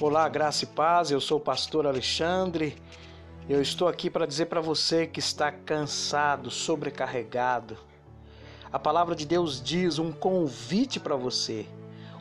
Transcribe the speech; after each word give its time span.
Olá, 0.00 0.28
graça 0.28 0.64
e 0.64 0.66
paz. 0.66 1.12
Eu 1.12 1.20
sou 1.20 1.38
o 1.38 1.40
pastor 1.40 1.86
Alexandre. 1.86 2.74
Eu 3.48 3.62
estou 3.62 3.86
aqui 3.86 4.10
para 4.10 4.26
dizer 4.26 4.46
para 4.46 4.60
você 4.60 5.06
que 5.06 5.20
está 5.20 5.52
cansado, 5.52 6.50
sobrecarregado. 6.50 7.78
A 8.72 8.78
palavra 8.78 9.14
de 9.14 9.24
Deus 9.24 9.62
diz 9.62 10.00
um 10.00 10.10
convite 10.10 10.98
para 10.98 11.14
você. 11.14 11.64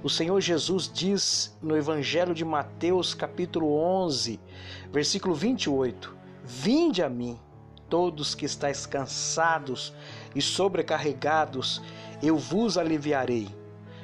O 0.04 0.10
Senhor 0.10 0.40
Jesus 0.40 0.88
diz 0.88 1.58
no 1.64 1.76
Evangelho 1.76 2.36
de 2.36 2.46
Mateus, 2.46 3.16
capítulo 3.16 3.74
11, 3.76 4.40
versículo 4.92 5.34
28: 5.34 6.16
Vinde 6.44 7.02
a 7.02 7.10
mim, 7.10 7.40
todos 7.90 8.36
que 8.36 8.46
estáis 8.46 8.86
cansados 8.86 9.96
e 10.36 10.44
sobrecarregados, 10.44 11.82
eu 12.22 12.38
vos 12.38 12.78
aliviarei. 12.78 13.50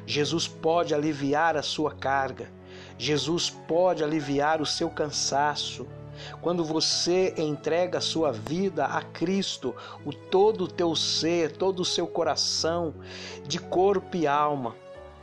Jesus 0.07 0.47
pode 0.47 0.95
aliviar 0.95 1.55
a 1.55 1.61
sua 1.61 1.91
carga. 1.91 2.57
Jesus 2.99 3.49
pode 3.49 4.03
aliviar 4.03 4.61
o 4.61 4.65
seu 4.65 4.89
cansaço. 4.89 5.87
Quando 6.41 6.65
você 6.65 7.33
entrega 7.37 7.99
a 7.99 8.01
sua 8.01 8.29
vida 8.33 8.85
a 8.85 9.01
Cristo, 9.01 9.73
o 10.05 10.11
todo 10.11 10.65
o 10.65 10.67
teu 10.67 10.93
ser, 10.97 11.53
todo 11.53 11.79
o 11.79 11.85
seu 11.85 12.05
coração, 12.05 12.93
de 13.47 13.57
corpo 13.57 14.17
e 14.17 14.27
alma, 14.27 14.75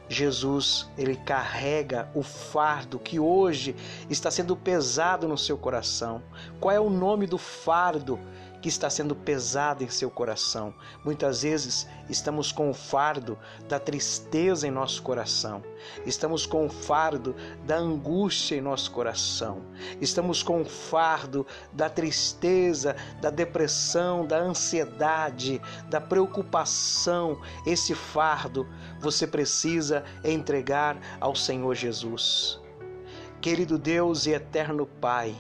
Jesus, 0.09 0.89
ele 0.97 1.17
carrega 1.17 2.09
o 2.15 2.23
fardo 2.23 2.99
que 2.99 3.21
hoje 3.21 3.77
está 4.09 4.31
sendo 4.31 4.57
pesado 4.57 5.29
no 5.29 5.37
seu 5.37 5.59
coração. 5.59 6.23
Qual 6.59 6.75
é 6.75 6.81
o 6.81 6.89
nome 6.89 7.27
do 7.27 7.37
fardo? 7.37 8.19
Que 8.67 8.71
está 8.71 8.91
sendo 8.91 9.15
pesado 9.15 9.85
em 9.85 9.89
seu 9.89 10.11
coração. 10.11 10.75
Muitas 11.05 11.43
vezes 11.43 11.87
estamos 12.11 12.51
com 12.51 12.69
o 12.69 12.75
fardo 12.75 13.39
da 13.69 13.79
tristeza 13.79 14.67
em 14.67 14.73
nosso 14.73 15.05
coração, 15.05 15.63
estamos 16.05 16.47
com 16.47 16.67
o 16.67 16.69
fardo 16.69 17.33
da 17.65 17.77
angústia 17.77 18.57
em 18.57 18.61
nosso 18.61 18.91
coração, 18.91 19.63
estamos 20.01 20.43
com 20.43 20.63
o 20.63 20.65
fardo 20.65 21.47
da 21.73 21.89
tristeza, 21.89 22.97
da 23.21 23.31
depressão, 23.31 24.27
da 24.27 24.39
ansiedade, 24.39 25.63
da 25.89 26.01
preocupação. 26.01 27.41
Esse 27.65 27.95
fardo 27.95 28.67
você 28.99 29.29
precisa 29.29 30.03
entregar 30.25 30.99
ao 31.21 31.37
Senhor 31.37 31.73
Jesus. 31.77 32.61
Querido 33.41 33.79
Deus 33.79 34.27
e 34.27 34.33
eterno 34.33 34.87
Pai, 34.87 35.37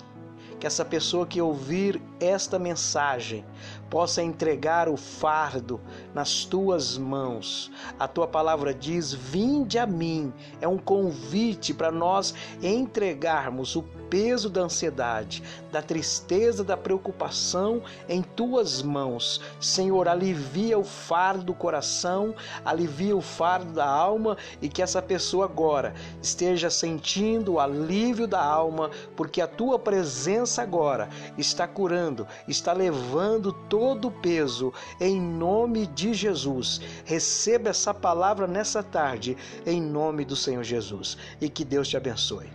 que 0.58 0.66
essa 0.66 0.84
pessoa 0.84 1.26
que 1.26 1.40
ouvir 1.40 2.00
esta 2.18 2.58
mensagem 2.58 3.44
possa 3.90 4.22
entregar 4.22 4.88
o 4.88 4.96
fardo 4.96 5.80
nas 6.14 6.44
tuas 6.44 6.96
mãos. 6.96 7.70
A 7.98 8.08
tua 8.08 8.26
palavra 8.26 8.72
diz: 8.72 9.12
Vinde 9.12 9.78
a 9.78 9.86
mim. 9.86 10.32
É 10.60 10.66
um 10.66 10.78
convite 10.78 11.74
para 11.74 11.90
nós 11.90 12.34
entregarmos 12.62 13.76
o 13.76 13.82
peso 14.08 14.48
da 14.48 14.62
ansiedade, 14.62 15.42
da 15.72 15.82
tristeza, 15.82 16.62
da 16.62 16.76
preocupação 16.76 17.82
em 18.08 18.22
tuas 18.22 18.80
mãos. 18.80 19.40
Senhor, 19.60 20.08
alivia 20.08 20.78
o 20.78 20.84
fardo 20.84 21.44
do 21.44 21.54
coração, 21.54 22.34
alivia 22.64 23.16
o 23.16 23.20
fardo 23.20 23.72
da 23.72 23.86
alma 23.86 24.36
e 24.62 24.68
que 24.68 24.80
essa 24.80 25.02
pessoa 25.02 25.44
agora 25.44 25.92
esteja 26.22 26.70
sentindo 26.70 27.54
o 27.54 27.60
alívio 27.60 28.26
da 28.26 28.42
alma, 28.42 28.90
porque 29.16 29.40
a 29.40 29.46
tua 29.46 29.78
presença 29.78 30.45
agora 30.58 31.08
está 31.36 31.66
curando, 31.66 32.26
está 32.46 32.72
levando 32.72 33.52
todo 33.52 34.08
o 34.08 34.10
peso 34.10 34.72
em 35.00 35.20
nome 35.20 35.86
de 35.86 36.14
Jesus. 36.14 36.80
Receba 37.04 37.70
essa 37.70 37.92
palavra 37.92 38.46
nessa 38.46 38.82
tarde 38.82 39.36
em 39.66 39.80
nome 39.80 40.24
do 40.24 40.36
Senhor 40.36 40.62
Jesus 40.62 41.16
e 41.40 41.48
que 41.48 41.64
Deus 41.64 41.88
te 41.88 41.96
abençoe. 41.96 42.50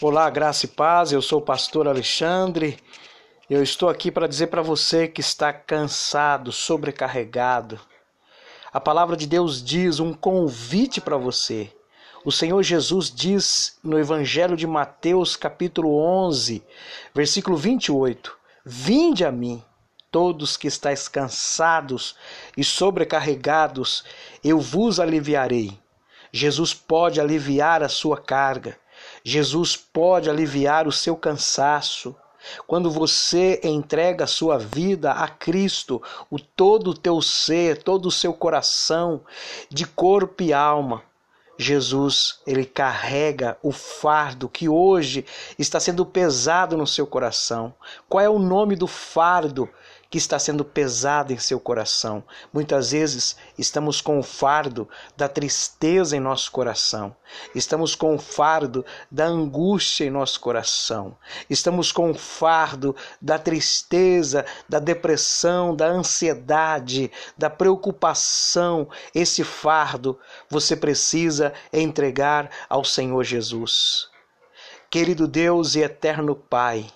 Olá, 0.00 0.28
graça 0.28 0.66
e 0.66 0.68
paz. 0.68 1.10
Eu 1.10 1.22
sou 1.22 1.38
o 1.38 1.42
pastor 1.44 1.88
Alexandre. 1.88 2.78
Eu 3.48 3.62
estou 3.62 3.88
aqui 3.88 4.10
para 4.10 4.26
dizer 4.26 4.48
para 4.48 4.60
você 4.60 5.08
que 5.08 5.22
está 5.22 5.52
cansado, 5.52 6.52
sobrecarregado. 6.52 7.80
A 8.76 8.80
palavra 8.80 9.16
de 9.16 9.26
Deus 9.26 9.64
diz 9.64 10.00
um 10.00 10.12
convite 10.12 11.00
para 11.00 11.16
você. 11.16 11.72
O 12.26 12.30
Senhor 12.30 12.62
Jesus 12.62 13.10
diz 13.10 13.78
no 13.82 13.98
Evangelho 13.98 14.54
de 14.54 14.66
Mateus, 14.66 15.34
capítulo 15.34 15.96
11, 15.96 16.62
versículo 17.14 17.56
28: 17.56 18.36
Vinde 18.66 19.24
a 19.24 19.32
mim, 19.32 19.64
todos 20.10 20.58
que 20.58 20.68
estáis 20.68 21.08
cansados 21.08 22.16
e 22.54 22.62
sobrecarregados, 22.62 24.04
eu 24.44 24.60
vos 24.60 25.00
aliviarei. 25.00 25.80
Jesus 26.30 26.74
pode 26.74 27.18
aliviar 27.18 27.82
a 27.82 27.88
sua 27.88 28.18
carga. 28.18 28.76
Jesus 29.24 29.74
pode 29.74 30.28
aliviar 30.28 30.86
o 30.86 30.92
seu 30.92 31.16
cansaço. 31.16 32.14
Quando 32.66 32.90
você 32.90 33.60
entrega 33.62 34.24
a 34.24 34.28
sua 34.28 34.58
vida 34.58 35.12
a 35.12 35.28
Cristo, 35.28 36.02
o 36.30 36.38
todo 36.38 36.90
o 36.90 36.94
teu 36.94 37.20
ser, 37.22 37.82
todo 37.82 38.06
o 38.06 38.10
seu 38.10 38.32
coração, 38.32 39.20
de 39.70 39.86
corpo 39.86 40.42
e 40.42 40.52
alma, 40.52 41.02
Jesus, 41.58 42.40
ele 42.46 42.66
carrega 42.66 43.56
o 43.62 43.72
fardo 43.72 44.48
que 44.48 44.68
hoje 44.68 45.24
está 45.58 45.80
sendo 45.80 46.04
pesado 46.04 46.76
no 46.76 46.86
seu 46.86 47.06
coração. 47.06 47.74
Qual 48.08 48.22
é 48.22 48.28
o 48.28 48.38
nome 48.38 48.76
do 48.76 48.86
fardo 48.86 49.68
que 50.10 50.18
está 50.18 50.38
sendo 50.38 50.64
pesado 50.64 51.32
em 51.32 51.38
seu 51.38 51.58
coração. 51.58 52.22
Muitas 52.52 52.92
vezes 52.92 53.36
estamos 53.58 54.00
com 54.00 54.18
o 54.18 54.22
fardo 54.22 54.88
da 55.16 55.28
tristeza 55.28 56.16
em 56.16 56.20
nosso 56.20 56.50
coração, 56.50 57.14
estamos 57.54 57.94
com 57.94 58.14
o 58.14 58.18
fardo 58.18 58.84
da 59.10 59.24
angústia 59.24 60.04
em 60.04 60.10
nosso 60.10 60.40
coração, 60.40 61.16
estamos 61.50 61.90
com 61.92 62.10
o 62.10 62.14
fardo 62.14 62.94
da 63.20 63.38
tristeza, 63.38 64.44
da 64.68 64.78
depressão, 64.78 65.74
da 65.74 65.86
ansiedade, 65.86 67.10
da 67.36 67.50
preocupação. 67.50 68.88
Esse 69.14 69.42
fardo 69.42 70.18
você 70.48 70.76
precisa 70.76 71.52
entregar 71.72 72.50
ao 72.68 72.84
Senhor 72.84 73.22
Jesus. 73.24 74.08
Querido 74.88 75.26
Deus 75.26 75.74
e 75.74 75.80
eterno 75.80 76.34
Pai, 76.36 76.86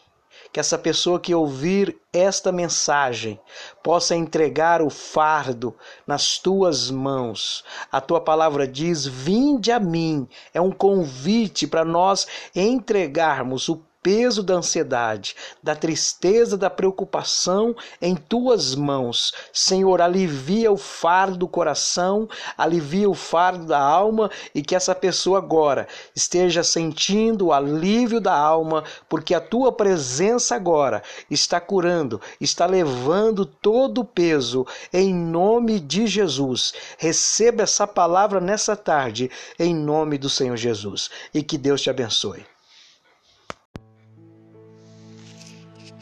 que 0.53 0.59
essa 0.59 0.77
pessoa 0.77 1.21
que 1.21 1.35
ouvir 1.35 1.97
esta 2.13 2.51
mensagem 2.51 3.41
possa 3.83 4.17
entregar 4.17 4.83
o 4.83 4.91
fardo 4.91 5.77
nas 6.07 6.39
tuas 6.39 6.91
mãos. 6.91 7.65
A 7.91 8.01
tua 8.01 8.21
palavra 8.21 8.67
diz: 8.67 9.07
Vinde 9.07 9.71
a 9.71 9.79
mim. 9.79 10.29
É 10.53 10.61
um 10.61 10.73
convite 10.73 11.67
para 11.67 11.85
nós 11.85 12.27
entregarmos 12.55 13.69
o 13.69 13.83
peso 14.03 14.43
da 14.43 14.55
ansiedade, 14.55 15.35
da 15.63 15.75
tristeza, 15.75 16.57
da 16.57 16.71
preocupação 16.71 17.75
em 18.01 18.15
tuas 18.15 18.75
mãos. 18.75 19.33
Senhor, 19.53 20.01
alivia 20.01 20.73
o 20.73 20.77
fardo 20.77 21.39
do 21.39 21.49
coração, 21.49 22.29
alivia 22.57 23.09
o 23.09 23.15
fardo 23.15 23.67
da 23.67 23.79
alma 23.79 24.31
e 24.55 24.63
que 24.63 24.75
essa 24.75 24.95
pessoa 24.95 25.39
agora 25.39 25.87
esteja 26.15 26.63
sentindo 26.63 27.47
o 27.47 27.53
alívio 27.53 28.21
da 28.21 28.35
alma, 28.35 28.85
porque 29.09 29.35
a 29.35 29.41
tua 29.41 29.73
presença 29.73 30.55
agora 30.55 31.03
está 31.31 31.61
curando, 31.61 32.21
está 32.41 32.67
levando 32.67 33.45
todo 33.45 34.01
o 34.01 34.05
peso 34.05 34.67
em 34.93 35.15
nome 35.15 35.79
de 35.79 36.07
Jesus. 36.07 36.73
Receba 36.99 37.63
essa 37.63 37.87
palavra 37.87 38.41
nessa 38.41 38.75
tarde 38.77 39.31
em 39.59 39.75
nome 39.75 40.17
do 40.19 40.31
Senhor 40.31 40.57
Jesus 40.57 41.11
e 41.35 41.43
que 41.43 41.59
Deus 41.59 41.83
te 41.83 41.91
abençoe. 41.91 42.45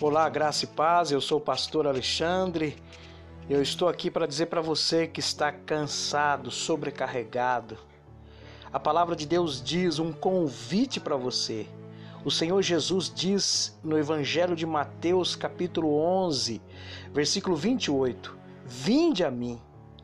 Olá, 0.01 0.29
graça 0.29 0.65
e 0.65 0.69
paz. 0.69 1.11
Eu 1.11 1.21
sou 1.21 1.39
o 1.39 1.41
pastor 1.41 1.85
Alexandre. 1.85 2.77
Eu 3.51 3.61
estou 3.61 3.89
aqui 3.89 4.09
para 4.09 4.29
dizer 4.29 4.47
para 4.47 4.61
você 4.61 5.09
que 5.09 5.19
está 5.19 5.50
cansado, 5.50 6.53
sobrecarregado. 6.53 7.77
A 8.73 8.79
palavra 8.79 9.17
de 9.17 9.27
Deus 9.27 9.61
diz 9.61 9.99
um 9.99 10.12
convite 10.12 11.00
para 11.00 11.17
você. 11.17 11.67
O 12.25 12.31
Senhor 12.31 12.62
Jesus 12.62 13.12
diz 13.12 13.77
no 13.83 13.99
Evangelho 13.99 14.55
de 14.55 14.65
Mateus, 14.65 15.35
capítulo 15.35 15.93
11, 15.99 16.62
versículo 17.12 17.56
28: 17.56 18.39
Vinde 18.65 19.25
a 19.25 19.33
mim, 19.33 19.61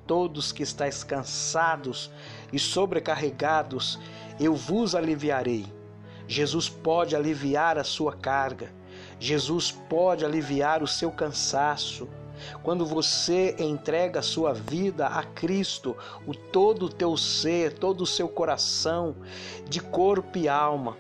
todos 0.09 0.51
que 0.51 0.65
estáis 0.65 1.05
cansados 1.05 2.11
e 2.53 2.59
sobrecarregados, 2.59 4.01
eu 4.41 4.57
vos 4.57 4.97
aliviarei. 4.97 5.73
Jesus 6.27 6.69
pode 6.69 7.15
aliviar 7.15 7.79
a 7.79 7.85
sua 7.85 8.13
carga. 8.13 8.75
Jesus 9.19 9.71
pode 9.71 10.25
aliviar 10.25 10.83
o 10.83 10.87
seu 10.87 11.11
cansaço. 11.11 12.09
Quando 12.63 12.85
você 12.85 13.55
entrega 13.59 14.21
a 14.21 14.23
sua 14.23 14.53
vida 14.53 15.07
a 15.07 15.23
Cristo, 15.23 15.97
o 16.27 16.35
todo 16.35 16.87
o 16.87 16.89
teu 16.89 17.17
ser, 17.17 17.75
todo 17.79 18.03
o 18.03 18.07
seu 18.07 18.29
coração, 18.29 19.17
de 19.69 19.81
corpo 19.81 20.37
e 20.37 20.49
alma, 20.49 20.97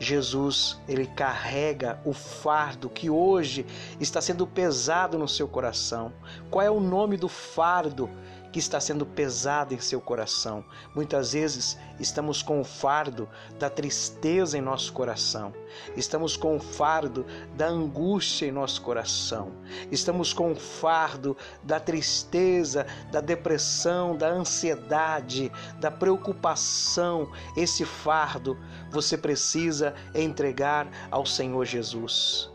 Jesus, 0.00 0.80
ele 0.88 1.06
carrega 1.06 2.00
o 2.06 2.14
fardo 2.14 2.88
que 2.88 3.10
hoje 3.10 3.66
está 4.00 4.18
sendo 4.22 4.46
pesado 4.46 5.18
no 5.18 5.28
seu 5.28 5.46
coração. 5.46 6.10
Qual 6.50 6.64
é 6.64 6.70
o 6.70 6.80
nome 6.80 7.18
do 7.18 7.28
fardo 7.28 8.08
que 8.52 8.58
está 8.58 8.80
sendo 8.80 9.06
pesado 9.06 9.74
em 9.74 9.78
seu 9.78 10.00
coração. 10.00 10.64
Muitas 10.94 11.32
vezes 11.32 11.78
estamos 11.98 12.42
com 12.42 12.60
o 12.60 12.64
fardo 12.64 13.28
da 13.58 13.70
tristeza 13.70 14.58
em 14.58 14.60
nosso 14.60 14.92
coração, 14.92 15.52
estamos 15.96 16.36
com 16.36 16.56
o 16.56 16.60
fardo 16.60 17.24
da 17.54 17.68
angústia 17.68 18.46
em 18.46 18.52
nosso 18.52 18.82
coração, 18.82 19.52
estamos 19.90 20.32
com 20.32 20.52
o 20.52 20.56
fardo 20.56 21.36
da 21.62 21.78
tristeza, 21.78 22.86
da 23.10 23.20
depressão, 23.20 24.16
da 24.16 24.28
ansiedade, 24.28 25.50
da 25.78 25.90
preocupação. 25.90 27.30
Esse 27.56 27.84
fardo 27.84 28.58
você 28.90 29.16
precisa 29.16 29.94
entregar 30.14 30.88
ao 31.10 31.24
Senhor 31.24 31.64
Jesus. 31.64 32.50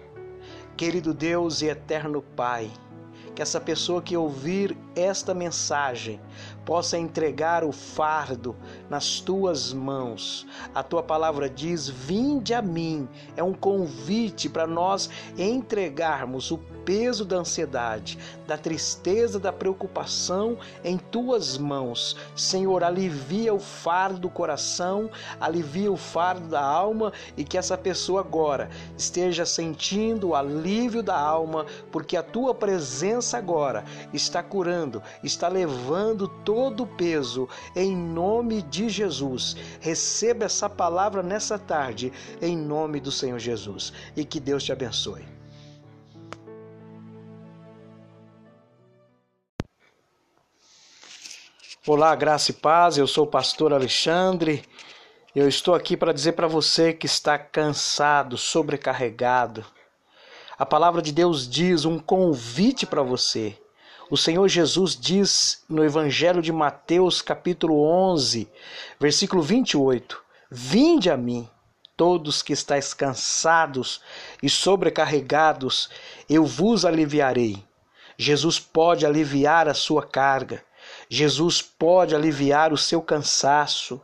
Querido 0.75 1.13
Deus 1.13 1.61
e 1.61 1.67
eterno 1.67 2.21
Pai, 2.21 2.69
que 3.33 3.41
essa 3.41 3.61
pessoa 3.61 4.01
que 4.01 4.17
ouvir 4.17 4.77
esta 4.95 5.33
mensagem 5.33 6.19
possa 6.65 6.97
entregar 6.97 7.63
o 7.63 7.71
fardo 7.71 8.55
nas 8.89 9.19
tuas 9.19 9.71
mãos. 9.71 10.47
A 10.73 10.81
tua 10.81 11.03
palavra 11.03 11.49
diz: 11.49 11.87
Vinde 11.87 12.53
a 12.53 12.61
mim. 12.61 13.07
É 13.35 13.43
um 13.43 13.53
convite 13.53 14.49
para 14.49 14.65
nós 14.65 15.09
entregarmos 15.37 16.51
o 16.51 16.57
peso 16.85 17.25
da 17.25 17.37
ansiedade, 17.37 18.17
da 18.47 18.57
tristeza, 18.57 19.39
da 19.39 19.51
preocupação 19.51 20.57
em 20.83 20.97
tuas 20.97 21.57
mãos. 21.57 22.15
Senhor, 22.35 22.83
alivia 22.83 23.53
o 23.53 23.59
fardo 23.59 24.19
do 24.19 24.29
coração, 24.29 25.09
alivia 25.39 25.91
o 25.91 25.97
fardo 25.97 26.47
da 26.47 26.61
alma 26.63 27.11
e 27.35 27.43
que 27.43 27.57
essa 27.57 27.77
pessoa 27.77 28.21
agora 28.21 28.69
esteja 28.97 29.45
sentindo 29.45 30.29
o 30.29 30.35
alívio 30.35 31.01
da 31.01 31.19
alma, 31.19 31.65
porque 31.91 32.15
a 32.15 32.23
tua 32.23 32.53
presença 32.53 33.37
agora 33.37 33.83
está 34.13 34.43
curando, 34.43 34.84
está 35.23 35.47
levando 35.47 36.27
todo 36.27 36.83
o 36.83 36.87
peso 36.87 37.47
em 37.75 37.95
nome 37.95 38.61
de 38.61 38.89
Jesus. 38.89 39.55
Receba 39.79 40.45
essa 40.45 40.69
palavra 40.69 41.21
nessa 41.21 41.57
tarde 41.57 42.11
em 42.41 42.57
nome 42.57 42.99
do 42.99 43.11
Senhor 43.11 43.39
Jesus 43.39 43.93
e 44.15 44.23
que 44.25 44.39
Deus 44.39 44.63
te 44.63 44.71
abençoe. 44.71 45.25
Olá, 51.87 52.15
graça 52.15 52.49
e 52.49 52.53
paz. 52.53 52.97
Eu 52.97 53.05
sou 53.05 53.25
o 53.25 53.29
pastor 53.29 53.71
Alexandre. 53.71 54.63
Eu 55.35 55.47
estou 55.47 55.75
aqui 55.75 55.95
para 55.95 56.13
dizer 56.13 56.31
para 56.31 56.47
você 56.47 56.93
que 56.93 57.05
está 57.05 57.37
cansado, 57.37 58.37
sobrecarregado. 58.37 59.63
A 60.57 60.65
palavra 60.65 61.01
de 61.01 61.11
Deus 61.11 61.47
diz 61.47 61.85
um 61.85 61.99
convite 61.99 62.87
para 62.87 63.03
você. 63.03 63.55
O 64.07 64.15
Senhor 64.15 64.47
Jesus 64.47 64.95
diz 64.95 65.63
no 65.67 65.83
Evangelho 65.83 66.39
de 66.39 66.51
Mateus, 66.51 67.23
capítulo 67.23 67.81
11, 67.81 68.47
versículo 68.99 69.41
28: 69.41 70.21
Vinde 70.51 71.09
a 71.09 71.17
mim, 71.17 71.49
todos 71.97 72.43
que 72.43 72.53
estáis 72.53 72.93
cansados 72.93 74.01
e 74.43 74.49
sobrecarregados, 74.49 75.89
eu 76.29 76.45
vos 76.45 76.85
aliviarei. 76.85 77.63
Jesus 78.15 78.59
pode 78.59 79.07
aliviar 79.07 79.67
a 79.67 79.73
sua 79.73 80.05
carga. 80.05 80.63
Jesus 81.09 81.63
pode 81.63 82.15
aliviar 82.15 82.71
o 82.71 82.77
seu 82.77 83.01
cansaço. 83.01 83.99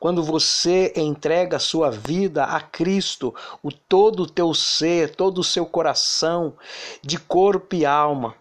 Quando 0.00 0.22
você 0.22 0.94
entrega 0.96 1.58
a 1.58 1.60
sua 1.60 1.90
vida 1.90 2.44
a 2.44 2.58
Cristo, 2.58 3.34
o 3.62 3.70
todo 3.70 4.22
o 4.22 4.30
teu 4.30 4.54
ser, 4.54 5.14
todo 5.14 5.38
o 5.38 5.44
seu 5.44 5.66
coração, 5.66 6.56
de 7.02 7.18
corpo 7.18 7.74
e 7.74 7.84
alma, 7.84 8.34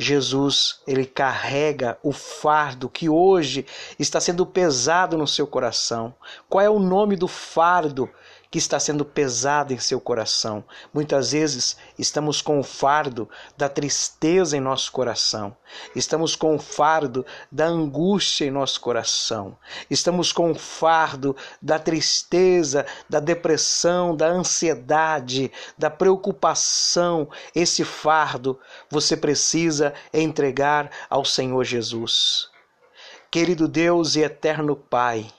Jesus, 0.00 0.80
ele 0.86 1.04
carrega 1.04 1.98
o 2.02 2.10
fardo 2.10 2.88
que 2.88 3.06
hoje 3.06 3.66
está 3.98 4.18
sendo 4.18 4.46
pesado 4.46 5.18
no 5.18 5.28
seu 5.28 5.46
coração. 5.46 6.14
Qual 6.48 6.64
é 6.64 6.70
o 6.70 6.78
nome 6.78 7.16
do 7.16 7.28
fardo 7.28 8.08
que 8.50 8.58
está 8.58 8.80
sendo 8.80 9.04
pesado 9.04 9.72
em 9.72 9.78
seu 9.78 10.00
coração. 10.00 10.64
Muitas 10.92 11.30
vezes 11.32 11.76
estamos 11.96 12.42
com 12.42 12.58
o 12.58 12.64
fardo 12.64 13.28
da 13.56 13.68
tristeza 13.68 14.56
em 14.56 14.60
nosso 14.60 14.90
coração, 14.90 15.56
estamos 15.94 16.34
com 16.34 16.56
o 16.56 16.58
fardo 16.58 17.24
da 17.50 17.66
angústia 17.66 18.46
em 18.46 18.50
nosso 18.50 18.80
coração, 18.80 19.56
estamos 19.88 20.32
com 20.32 20.50
o 20.50 20.54
fardo 20.54 21.36
da 21.62 21.78
tristeza, 21.78 22.84
da 23.08 23.20
depressão, 23.20 24.16
da 24.16 24.26
ansiedade, 24.26 25.52
da 25.78 25.88
preocupação. 25.88 27.28
Esse 27.54 27.84
fardo 27.84 28.58
você 28.90 29.16
precisa 29.16 29.94
entregar 30.12 30.90
ao 31.08 31.24
Senhor 31.24 31.62
Jesus. 31.64 32.48
Querido 33.30 33.68
Deus 33.68 34.16
e 34.16 34.22
eterno 34.22 34.74
Pai, 34.74 35.30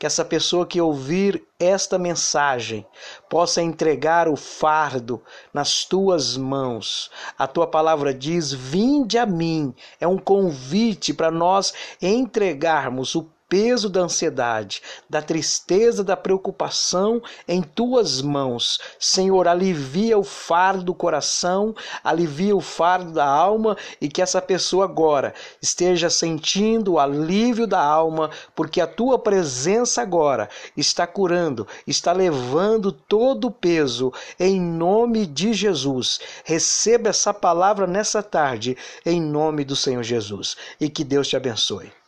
que 0.00 0.06
essa 0.06 0.24
pessoa 0.24 0.66
que 0.66 0.80
ouvir 0.80 1.46
esta 1.58 1.98
mensagem 1.98 2.86
possa 3.28 3.60
entregar 3.60 4.28
o 4.28 4.34
fardo 4.34 5.22
nas 5.52 5.84
tuas 5.84 6.38
mãos. 6.38 7.10
A 7.38 7.46
tua 7.46 7.66
palavra 7.66 8.14
diz: 8.14 8.50
Vinde 8.50 9.18
a 9.18 9.26
mim. 9.26 9.74
É 10.00 10.08
um 10.08 10.16
convite 10.16 11.12
para 11.12 11.30
nós 11.30 11.74
entregarmos 12.00 13.14
o 13.14 13.28
peso 13.50 13.90
da 13.90 14.02
ansiedade, 14.02 14.80
da 15.08 15.20
tristeza, 15.20 16.04
da 16.04 16.16
preocupação 16.16 17.20
em 17.48 17.60
tuas 17.60 18.22
mãos. 18.22 18.78
Senhor, 18.96 19.48
alivia 19.48 20.16
o 20.16 20.22
fardo 20.22 20.84
do 20.84 20.94
coração, 20.94 21.74
alivia 22.04 22.54
o 22.54 22.60
fardo 22.60 23.12
da 23.12 23.26
alma 23.26 23.76
e 24.00 24.08
que 24.08 24.22
essa 24.22 24.40
pessoa 24.40 24.84
agora 24.84 25.34
esteja 25.60 26.08
sentindo 26.08 26.92
o 26.92 26.98
alívio 27.00 27.66
da 27.66 27.82
alma, 27.82 28.30
porque 28.54 28.80
a 28.80 28.86
tua 28.86 29.18
presença 29.18 30.00
agora 30.00 30.48
está 30.76 31.04
curando, 31.04 31.66
está 31.84 32.12
levando 32.12 32.92
todo 32.92 33.48
o 33.48 33.50
peso 33.50 34.12
em 34.38 34.60
nome 34.60 35.26
de 35.26 35.52
Jesus. 35.52 36.20
Receba 36.44 37.08
essa 37.08 37.34
palavra 37.34 37.84
nessa 37.84 38.22
tarde 38.22 38.76
em 39.04 39.20
nome 39.20 39.64
do 39.64 39.74
Senhor 39.74 40.04
Jesus 40.04 40.56
e 40.80 40.88
que 40.88 41.02
Deus 41.02 41.26
te 41.26 41.36
abençoe. 41.36 41.99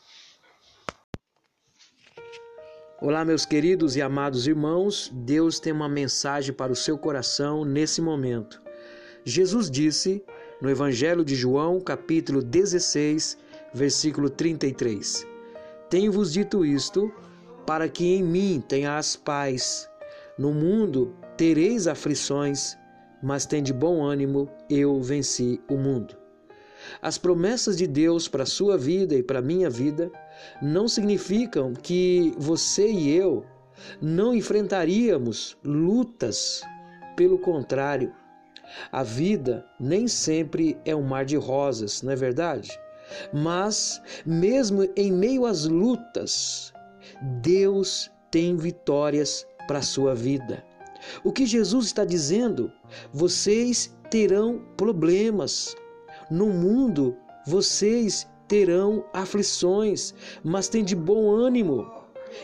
Olá, 3.04 3.24
meus 3.24 3.44
queridos 3.44 3.96
e 3.96 4.00
amados 4.00 4.46
irmãos, 4.46 5.10
Deus 5.12 5.58
tem 5.58 5.72
uma 5.72 5.88
mensagem 5.88 6.54
para 6.54 6.70
o 6.70 6.76
seu 6.76 6.96
coração 6.96 7.64
nesse 7.64 8.00
momento. 8.00 8.62
Jesus 9.24 9.68
disse 9.68 10.24
no 10.60 10.70
Evangelho 10.70 11.24
de 11.24 11.34
João, 11.34 11.80
capítulo 11.80 12.40
16, 12.40 13.36
versículo 13.74 14.30
33: 14.30 15.26
Tenho-vos 15.90 16.32
dito 16.32 16.64
isto 16.64 17.12
para 17.66 17.88
que 17.88 18.04
em 18.04 18.22
mim 18.22 18.62
tenhas 18.68 19.16
paz. 19.16 19.90
No 20.38 20.54
mundo 20.54 21.12
tereis 21.36 21.88
aflições, 21.88 22.78
mas 23.20 23.44
tende 23.44 23.72
bom 23.72 24.04
ânimo, 24.04 24.48
eu 24.70 25.02
venci 25.02 25.60
o 25.68 25.76
mundo. 25.76 26.21
As 27.00 27.18
promessas 27.18 27.76
de 27.76 27.86
Deus 27.86 28.28
para 28.28 28.42
a 28.42 28.46
sua 28.46 28.76
vida 28.76 29.14
e 29.14 29.22
para 29.22 29.38
a 29.38 29.42
minha 29.42 29.70
vida 29.70 30.10
não 30.60 30.88
significam 30.88 31.72
que 31.74 32.34
você 32.38 32.90
e 32.90 33.14
eu 33.14 33.44
não 34.00 34.34
enfrentaríamos 34.34 35.56
lutas. 35.64 36.62
Pelo 37.16 37.38
contrário, 37.38 38.12
a 38.90 39.02
vida 39.02 39.64
nem 39.78 40.08
sempre 40.08 40.78
é 40.84 40.94
um 40.94 41.02
mar 41.02 41.24
de 41.24 41.36
rosas, 41.36 42.02
não 42.02 42.12
é 42.12 42.16
verdade? 42.16 42.70
Mas, 43.32 44.00
mesmo 44.24 44.88
em 44.96 45.12
meio 45.12 45.44
às 45.44 45.66
lutas, 45.66 46.72
Deus 47.42 48.10
tem 48.30 48.56
vitórias 48.56 49.46
para 49.66 49.78
a 49.78 49.82
sua 49.82 50.14
vida. 50.14 50.64
O 51.24 51.32
que 51.32 51.44
Jesus 51.44 51.86
está 51.86 52.04
dizendo? 52.04 52.72
Vocês 53.12 53.94
terão 54.10 54.62
problemas, 54.76 55.74
no 56.32 56.46
mundo 56.46 57.14
vocês 57.46 58.26
terão 58.48 59.04
aflições, 59.12 60.14
mas 60.42 60.66
tem 60.66 60.82
de 60.82 60.96
bom 60.96 61.30
ânimo. 61.30 61.86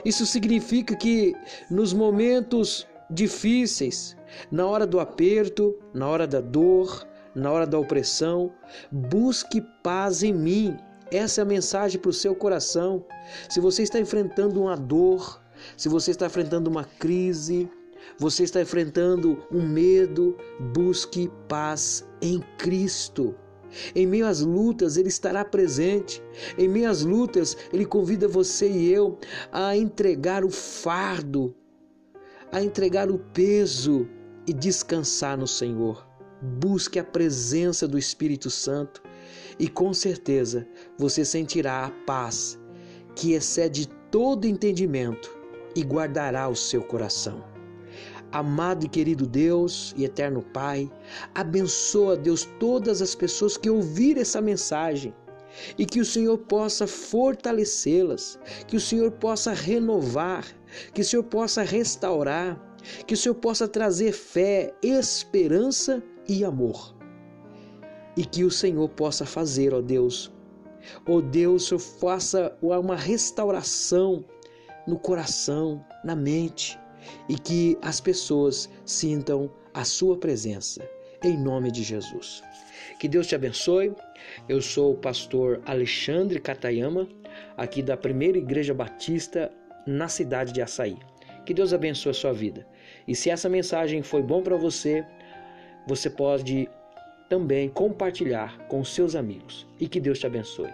Isso 0.05 0.27
significa 0.27 0.95
que 0.95 1.35
nos 1.71 1.95
momentos 1.95 2.87
difíceis, 3.11 4.15
na 4.51 4.67
hora 4.67 4.87
do 4.87 5.01
aperto, 5.01 5.75
na 5.95 6.07
hora 6.07 6.27
da 6.27 6.39
dor, 6.39 7.09
na 7.35 7.51
hora 7.51 7.67
da 7.67 7.79
opressão, 7.79 8.53
busque 8.93 9.63
paz 9.83 10.23
em 10.23 10.35
mim. 10.35 10.77
Essa 11.11 11.41
é 11.41 11.43
a 11.43 11.47
mensagem 11.47 11.99
para 11.99 12.11
o 12.11 12.13
seu 12.13 12.35
coração. 12.35 13.03
Se 13.49 13.59
você 13.59 13.85
está 13.85 13.99
enfrentando 13.99 14.61
uma 14.61 14.77
dor, 14.77 15.41
se 15.79 15.89
você 15.89 16.11
está 16.11 16.27
enfrentando 16.27 16.69
uma 16.69 16.85
crise, 16.85 17.71
você 18.19 18.43
está 18.43 18.61
enfrentando 18.61 19.43
um 19.51 19.67
medo, 19.67 20.37
busque 20.75 21.31
paz 21.49 22.07
em 22.21 22.43
Cristo. 22.59 23.35
Em 23.95 24.07
meio 24.07 24.27
às 24.27 24.41
lutas, 24.41 24.97
Ele 24.97 25.09
estará 25.09 25.45
presente. 25.45 26.23
Em 26.57 26.69
meio 26.69 26.91
às 26.91 27.03
lutas, 27.03 27.57
Ele 27.73 27.85
convida 27.85 28.29
você 28.29 28.71
e 28.71 28.93
eu 28.93 29.19
a 29.53 29.77
entregar 29.77 30.45
o 30.45 30.51
fardo, 30.51 31.55
a 32.51 32.63
entregar 32.63 33.11
o 33.11 33.19
peso 33.19 34.09
e 34.47 34.53
descansar 34.53 35.37
no 35.37 35.47
Senhor. 35.47 36.07
Busque 36.41 36.99
a 36.99 37.05
presença 37.05 37.87
do 37.89 37.99
Espírito 37.99 38.49
Santo 38.49 39.03
e 39.59 39.69
com 39.69 39.93
certeza 39.93 40.67
você 40.97 41.25
sentirá 41.25 41.85
a 41.85 41.91
paz 41.91 42.59
que 43.15 43.33
excede 43.33 43.89
todo 44.11 44.47
entendimento 44.47 45.37
e 45.75 45.83
guardará 45.83 46.49
o 46.49 46.55
seu 46.55 46.83
coração. 46.83 47.48
Amado 48.31 48.85
e 48.85 48.89
querido 48.89 49.27
Deus 49.27 49.95
e 49.97 50.05
eterno 50.05 50.43
Pai, 50.43 50.91
abençoa, 51.35 52.17
Deus, 52.17 52.47
todas 52.61 53.01
as 53.01 53.15
pessoas 53.15 53.57
que 53.57 53.71
ouvirem 53.71 54.21
essa 54.21 54.41
mensagem 54.41 55.15
e 55.79 55.87
que 55.87 56.01
o 56.01 56.05
Senhor 56.05 56.37
possa 56.39 56.87
fortalecê-las, 56.87 58.39
que 58.67 58.77
o 58.77 58.81
Senhor 58.81 59.11
possa 59.13 59.53
renovar, 59.53 60.45
que 60.93 61.01
o 61.01 61.05
Senhor 61.05 61.23
possa 61.23 61.63
restaurar, 61.63 62.61
que 63.07 63.15
o 63.15 63.17
Senhor 63.17 63.35
possa 63.35 63.67
trazer 63.67 64.13
fé, 64.13 64.75
esperança 64.83 66.03
e 66.29 66.45
amor. 66.45 66.95
E 68.17 68.25
que 68.25 68.45
o 68.45 68.51
Senhor 68.51 68.89
possa 68.91 69.25
fazer, 69.25 69.73
ó 69.73 69.81
Deus, 69.81 70.31
ó 71.07 71.21
Deus, 71.21 71.65
o 71.65 71.67
Senhor 71.69 71.81
faça 71.81 72.57
uma 72.61 72.97
restauração 72.97 74.25
no 74.87 74.99
coração, 74.99 75.85
na 76.05 76.17
mente, 76.17 76.79
e 77.29 77.39
que 77.39 77.79
as 77.83 78.01
pessoas 78.01 78.69
sintam 78.85 79.51
a 79.75 79.85
sua 79.85 80.17
presença, 80.17 80.89
em 81.23 81.37
nome 81.37 81.71
de 81.71 81.83
Jesus. 81.83 82.43
Que 82.99 83.09
Deus 83.09 83.27
te 83.27 83.35
abençoe. 83.35 83.95
Eu 84.49 84.61
sou 84.61 84.93
o 84.93 84.97
pastor 84.97 85.61
Alexandre 85.65 86.41
Catayama, 86.41 87.09
aqui 87.57 87.83
da 87.83 87.97
Primeira 87.97 88.39
Igreja 88.39 88.75
Batista 88.75 89.53
na 89.87 90.09
cidade 90.09 90.53
de 90.53 90.61
Açaí. 90.61 90.97
Que 91.47 91.55
Deus 91.55 91.73
abençoe 91.73 92.11
a 92.11 92.15
sua 92.15 92.33
vida. 92.33 92.67
E 93.07 93.15
se 93.15 93.31
essa 93.31 93.49
mensagem 93.49 94.03
foi 94.03 94.23
bom 94.23 94.43
para 94.43 94.57
você, 94.57 95.05
você 95.87 96.11
pode 96.11 96.69
também 97.29 97.69
compartilhar 97.69 98.59
com 98.69 98.85
seus 98.85 99.15
amigos. 99.15 99.67
E 99.79 99.89
que 99.89 100.01
Deus 100.01 100.19
te 100.19 100.27
abençoe. 100.27 100.71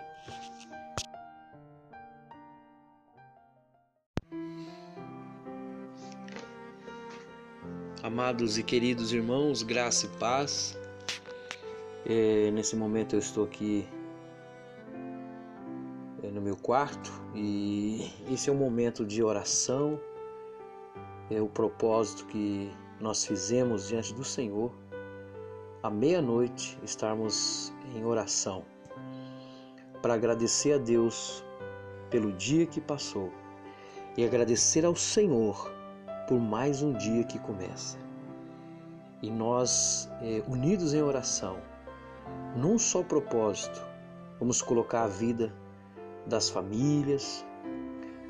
Amados 8.14 8.56
e 8.58 8.62
queridos 8.62 9.12
irmãos, 9.12 9.64
graça 9.64 10.06
e 10.06 10.08
paz. 10.20 10.78
É, 12.06 12.48
nesse 12.52 12.76
momento 12.76 13.16
eu 13.16 13.18
estou 13.18 13.42
aqui 13.42 13.88
é, 16.22 16.28
no 16.28 16.40
meu 16.40 16.56
quarto 16.56 17.10
e 17.34 18.08
esse 18.30 18.48
é 18.48 18.52
um 18.52 18.56
momento 18.56 19.04
de 19.04 19.20
oração. 19.20 19.98
É 21.28 21.42
o 21.42 21.48
propósito 21.48 22.24
que 22.26 22.70
nós 23.00 23.24
fizemos 23.24 23.88
diante 23.88 24.14
do 24.14 24.22
Senhor. 24.22 24.70
À 25.82 25.90
meia-noite 25.90 26.78
estarmos 26.84 27.72
em 27.96 28.04
oração 28.04 28.64
para 30.00 30.14
agradecer 30.14 30.74
a 30.74 30.78
Deus 30.78 31.44
pelo 32.10 32.30
dia 32.30 32.64
que 32.64 32.80
passou 32.80 33.32
e 34.16 34.24
agradecer 34.24 34.84
ao 34.84 34.94
Senhor 34.94 35.68
por 36.28 36.38
mais 36.38 36.80
um 36.80 36.92
dia 36.92 37.24
que 37.24 37.40
começa. 37.40 38.03
E 39.24 39.30
nós, 39.30 40.06
é, 40.20 40.42
unidos 40.46 40.92
em 40.92 41.00
oração, 41.00 41.56
num 42.54 42.78
só 42.78 43.02
propósito, 43.02 43.82
vamos 44.38 44.60
colocar 44.60 45.04
a 45.04 45.08
vida 45.08 45.50
das 46.26 46.50
famílias, 46.50 47.42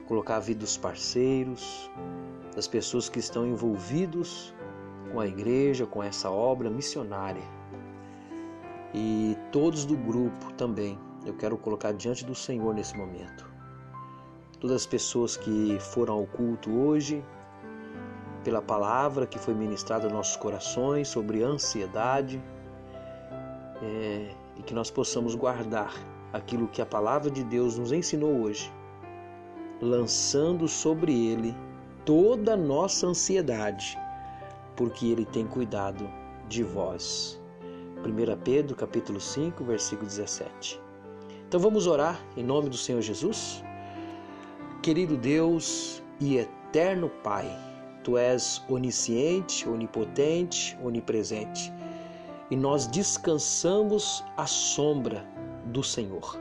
colocar 0.06 0.36
a 0.36 0.38
vida 0.38 0.60
dos 0.60 0.76
parceiros, 0.76 1.90
das 2.54 2.68
pessoas 2.68 3.08
que 3.08 3.18
estão 3.18 3.44
envolvidos 3.44 4.54
com 5.10 5.18
a 5.18 5.26
igreja, 5.26 5.84
com 5.84 6.00
essa 6.00 6.30
obra 6.30 6.70
missionária. 6.70 7.42
E 8.94 9.36
todos 9.50 9.84
do 9.84 9.96
grupo 9.96 10.52
também, 10.52 10.96
eu 11.26 11.34
quero 11.34 11.58
colocar 11.58 11.90
diante 11.90 12.24
do 12.24 12.36
Senhor 12.36 12.72
nesse 12.72 12.96
momento. 12.96 13.50
Todas 14.60 14.76
as 14.76 14.86
pessoas 14.86 15.36
que 15.36 15.76
foram 15.80 16.14
ao 16.14 16.26
culto 16.28 16.70
hoje, 16.70 17.24
pela 18.44 18.60
palavra 18.60 19.26
que 19.26 19.38
foi 19.38 19.54
ministrada 19.54 20.04
aos 20.04 20.12
nossos 20.12 20.36
corações 20.36 21.08
sobre 21.08 21.42
ansiedade 21.42 22.40
é, 23.82 24.30
e 24.56 24.62
que 24.62 24.74
nós 24.74 24.90
possamos 24.90 25.34
guardar 25.34 25.92
aquilo 26.32 26.68
que 26.68 26.82
a 26.82 26.86
palavra 26.86 27.30
de 27.30 27.42
Deus 27.42 27.78
nos 27.78 27.90
ensinou 27.90 28.42
hoje, 28.42 28.70
lançando 29.80 30.68
sobre 30.68 31.12
ele 31.28 31.56
toda 32.04 32.52
a 32.52 32.56
nossa 32.56 33.06
ansiedade, 33.06 33.98
porque 34.76 35.06
ele 35.06 35.24
tem 35.24 35.46
cuidado 35.46 36.08
de 36.48 36.62
vós. 36.62 37.40
1 38.04 38.42
Pedro 38.44 38.76
capítulo 38.76 39.18
5, 39.18 39.64
versículo 39.64 40.06
17. 40.06 40.80
Então 41.48 41.58
vamos 41.58 41.86
orar 41.86 42.20
em 42.36 42.44
nome 42.44 42.68
do 42.68 42.76
Senhor 42.76 43.00
Jesus. 43.00 43.64
Querido 44.82 45.16
Deus 45.16 46.02
e 46.20 46.36
eterno 46.36 47.08
Pai, 47.22 47.48
Tu 48.04 48.18
és 48.18 48.62
onisciente, 48.68 49.66
onipotente, 49.66 50.76
onipresente. 50.84 51.72
E 52.50 52.54
nós 52.54 52.86
descansamos 52.86 54.22
à 54.36 54.46
sombra 54.46 55.26
do 55.64 55.82
Senhor. 55.82 56.38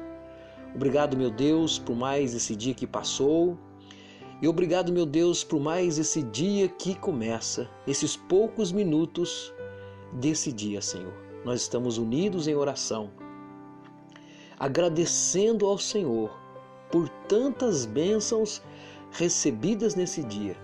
Obrigado, 0.76 1.16
meu 1.16 1.32
Deus, 1.32 1.80
por 1.80 1.96
mais 1.96 2.36
esse 2.36 2.54
dia 2.54 2.74
que 2.74 2.86
passou. 2.86 3.58
E 4.42 4.48
obrigado, 4.48 4.92
meu 4.92 5.06
Deus, 5.06 5.42
por 5.42 5.62
mais 5.62 5.98
esse 5.98 6.22
dia 6.22 6.68
que 6.68 6.96
começa, 6.96 7.70
esses 7.88 8.18
poucos 8.18 8.74
minutos 8.74 9.54
desse 10.12 10.52
dia, 10.52 10.82
Senhor. 10.82 11.14
Nós 11.46 11.62
estamos 11.62 11.98
unidos 11.98 12.46
em 12.46 12.56
oração, 12.56 13.10
agradecendo 14.60 15.66
ao 15.66 15.78
Senhor 15.78 16.38
por 16.92 17.08
tantas 17.30 17.86
bênçãos 17.86 18.62
recebidas 19.12 19.96
nesse 19.96 20.22
dia 20.24 20.58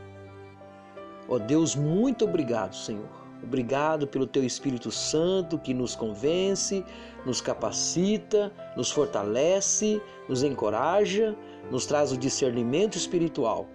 Ó 1.29 1.35
oh 1.35 1.39
Deus, 1.39 1.75
muito 1.75 2.25
obrigado, 2.25 2.75
Senhor. 2.75 3.07
Obrigado 3.43 4.07
pelo 4.07 4.27
Teu 4.27 4.43
Espírito 4.43 4.91
Santo 4.91 5.57
que 5.57 5.73
nos 5.73 5.95
convence, 5.95 6.83
nos 7.25 7.39
capacita, 7.39 8.51
nos 8.75 8.91
fortalece, 8.91 10.01
nos 10.27 10.43
encoraja, 10.43 11.35
nos 11.71 11.85
traz 11.85 12.11
o 12.11 12.17
discernimento 12.17 12.97
espiritual. 12.97 13.67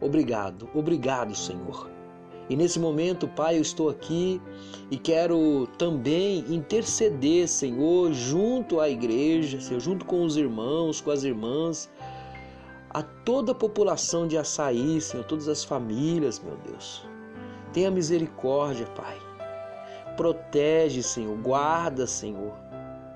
Obrigado, 0.00 0.68
obrigado, 0.74 1.34
Senhor. 1.34 1.90
E 2.48 2.56
nesse 2.56 2.78
momento, 2.78 3.28
Pai, 3.28 3.56
eu 3.56 3.62
estou 3.62 3.90
aqui 3.90 4.40
e 4.90 4.96
quero 4.96 5.66
também 5.76 6.44
interceder, 6.48 7.46
Senhor, 7.48 8.12
junto 8.12 8.80
à 8.80 8.88
igreja, 8.88 9.60
Senhor, 9.60 9.80
junto 9.80 10.04
com 10.04 10.24
os 10.24 10.36
irmãos, 10.36 11.00
com 11.00 11.10
as 11.10 11.24
irmãs, 11.24 11.90
a 12.90 13.02
toda 13.02 13.52
a 13.52 13.54
população 13.54 14.26
de 14.26 14.38
Açaí, 14.38 15.00
Senhor, 15.00 15.24
todas 15.24 15.48
as 15.48 15.62
famílias, 15.62 16.40
meu 16.40 16.56
Deus. 16.56 17.06
Tenha 17.72 17.90
misericórdia, 17.90 18.86
Pai. 18.86 19.18
Protege, 20.16 21.02
Senhor, 21.02 21.36
guarda, 21.36 22.06
Senhor. 22.06 22.52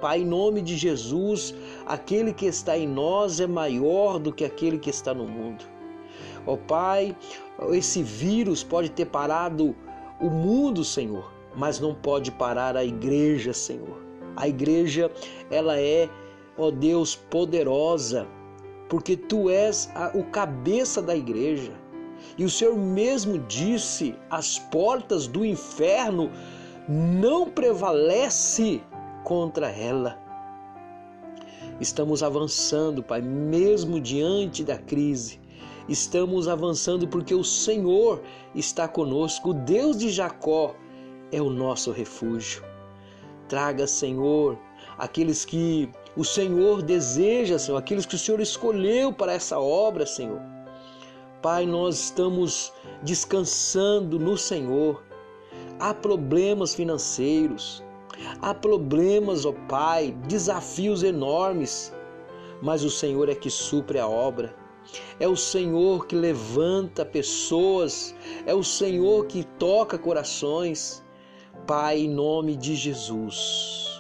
Pai, 0.01 0.21
em 0.21 0.27
nome 0.27 0.61
de 0.61 0.77
Jesus, 0.77 1.55
aquele 1.87 2.33
que 2.33 2.47
está 2.47 2.77
em 2.77 2.87
nós 2.87 3.41
é 3.41 3.47
maior 3.47 4.19
do 4.19 4.33
que 4.33 4.45
aquele 4.45 4.79
que 4.79 4.91
está 4.91 5.15
no 5.15 5.27
mundo. 5.27 5.65
Ó 6.47 6.55
oh, 6.55 6.59
Pai, 6.59 7.17
esse 7.71 8.03
vírus 8.03 8.63
pode 8.63 8.91
ter 8.91 9.07
parado 9.07 9.75
o 10.21 10.29
mundo, 10.29 10.85
Senhor, 10.85 11.33
mas 11.57 11.81
não 11.81 11.95
pode 11.95 12.31
parar 12.33 12.77
a 12.77 12.85
igreja, 12.85 13.53
Senhor. 13.53 14.03
A 14.37 14.49
igreja, 14.49 15.11
ela 15.51 15.79
é, 15.79 16.09
ó 16.59 16.67
oh 16.67 16.71
Deus, 16.71 17.15
poderosa 17.15 18.27
porque 18.93 19.17
tu 19.17 19.49
és 19.49 19.91
a, 19.95 20.11
o 20.15 20.23
cabeça 20.23 21.01
da 21.01 21.17
igreja. 21.17 21.73
E 22.37 22.45
o 22.45 22.51
Senhor 22.51 22.77
mesmo 22.77 23.39
disse: 23.39 24.15
as 24.29 24.59
portas 24.59 25.27
do 25.27 25.47
inferno 25.47 26.31
não 26.87 27.49
prevalece 27.49 28.83
contra 29.25 29.71
ela. 29.71 30.19
Estamos 31.81 32.23
avançando, 32.23 33.03
Pai, 33.03 33.23
mesmo 33.23 33.99
diante 33.99 34.63
da 34.63 34.77
crise. 34.77 35.41
Estamos 35.89 36.47
avançando 36.47 37.09
porque 37.09 37.35
o 37.35 37.43
Senhor 37.43 38.21
está 38.55 38.87
conosco. 38.87 39.53
O 39.53 39.55
Deus 39.55 39.97
de 39.97 40.11
Jacó 40.11 40.77
é 41.33 41.41
o 41.41 41.49
nosso 41.49 41.93
refúgio. 41.93 42.63
Traga, 43.49 43.87
Senhor, 43.87 44.59
aqueles 44.99 45.47
que 45.47 45.89
o 46.17 46.25
Senhor 46.25 46.83
deseja, 46.83 47.59
Senhor, 47.59 47.79
aqueles 47.79 48.05
que 48.05 48.15
o 48.15 48.19
Senhor 48.19 48.41
escolheu 48.41 49.13
para 49.13 49.33
essa 49.33 49.59
obra, 49.59 50.05
Senhor. 50.05 50.41
Pai, 51.41 51.65
nós 51.67 51.99
estamos 52.05 52.73
descansando 53.03 54.19
no 54.19 54.37
Senhor. 54.37 55.03
Há 55.81 55.95
problemas 55.95 56.75
financeiros, 56.75 57.83
há 58.41 58.55
problemas, 58.55 59.47
ó 59.47 59.53
Pai, 59.69 60.15
desafios 60.29 61.03
enormes, 61.03 61.93
mas 62.61 62.85
o 62.85 62.91
Senhor 62.91 63.29
é 63.29 63.35
que 63.35 63.51
supre 63.51 63.99
a 63.99 64.07
obra. 64.07 64.55
É 65.19 65.27
o 65.27 65.37
Senhor 65.37 66.07
que 66.07 66.15
levanta 66.15 67.07
pessoas, 67.07 68.15
é 68.45 68.55
o 68.55 68.63
Senhor 68.63 69.27
que 69.27 69.45
toca 69.59 69.97
corações. 69.97 71.03
Pai, 71.67 72.01
em 72.01 72.09
nome 72.09 72.57
de 72.57 72.75
Jesus 72.75 73.92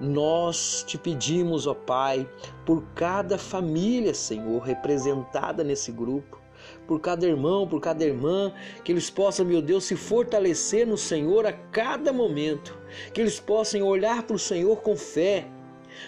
Nós 0.00 0.82
te 0.86 0.96
pedimos, 0.96 1.66
ó 1.66 1.74
Pai, 1.74 2.26
por 2.64 2.82
cada 2.94 3.36
família, 3.36 4.14
Senhor, 4.14 4.62
representada 4.62 5.62
nesse 5.62 5.92
grupo, 5.92 6.40
por 6.86 7.00
cada 7.00 7.26
irmão, 7.26 7.68
por 7.68 7.82
cada 7.82 8.02
irmã, 8.02 8.50
que 8.82 8.92
eles 8.92 9.10
possam, 9.10 9.44
meu 9.44 9.60
Deus, 9.60 9.84
se 9.84 9.96
fortalecer 9.96 10.86
no 10.86 10.96
Senhor 10.96 11.44
a 11.44 11.52
cada 11.52 12.14
momento, 12.14 12.78
que 13.12 13.20
eles 13.20 13.38
possam 13.38 13.82
olhar 13.82 14.22
para 14.22 14.36
o 14.36 14.38
Senhor 14.38 14.80
com 14.80 14.96
fé, 14.96 15.46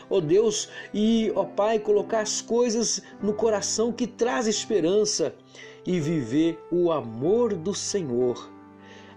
ó 0.09 0.21
Deus, 0.21 0.71
e, 0.95 1.31
ó 1.35 1.45
Pai, 1.45 1.79
colocar 1.79 2.21
as 2.21 2.41
coisas 2.41 3.03
no 3.21 3.35
coração 3.35 3.93
que 3.93 4.07
traz 4.07 4.47
esperança 4.47 5.35
e 5.85 6.01
viver 6.01 6.59
o 6.71 6.91
amor 6.91 7.55
do 7.55 7.75
Senhor. 7.75 8.51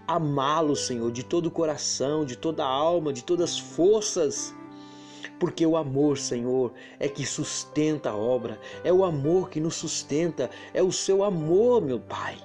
Amá-lo, 0.06 0.76
Senhor, 0.76 1.10
de 1.10 1.24
todo 1.24 1.46
o 1.46 1.50
coração, 1.50 2.26
de 2.26 2.36
toda 2.36 2.62
a 2.62 2.68
alma, 2.68 3.10
de 3.12 3.24
todas 3.24 3.52
as 3.52 3.58
forças 3.58 4.54
porque 5.38 5.66
o 5.66 5.76
amor, 5.76 6.18
Senhor, 6.18 6.72
é 6.98 7.08
que 7.08 7.26
sustenta 7.26 8.10
a 8.10 8.16
obra, 8.16 8.58
é 8.82 8.92
o 8.92 9.04
amor 9.04 9.50
que 9.50 9.60
nos 9.60 9.74
sustenta, 9.74 10.50
é 10.72 10.82
o 10.82 10.92
seu 10.92 11.22
amor, 11.22 11.82
meu 11.82 12.00
Pai. 12.00 12.36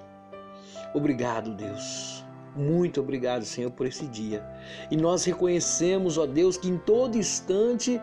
Obrigado, 0.93 1.53
Deus. 1.53 2.24
Muito 2.55 3.00
obrigado, 3.00 3.45
Senhor, 3.45 3.71
por 3.71 3.86
esse 3.86 4.05
dia. 4.07 4.45
E 4.89 4.98
nós 4.98 5.24
reconhecemos, 5.24 6.17
ó 6.17 6.25
Deus, 6.25 6.57
que 6.57 6.67
em 6.67 6.77
todo 6.77 7.17
instante 7.17 8.01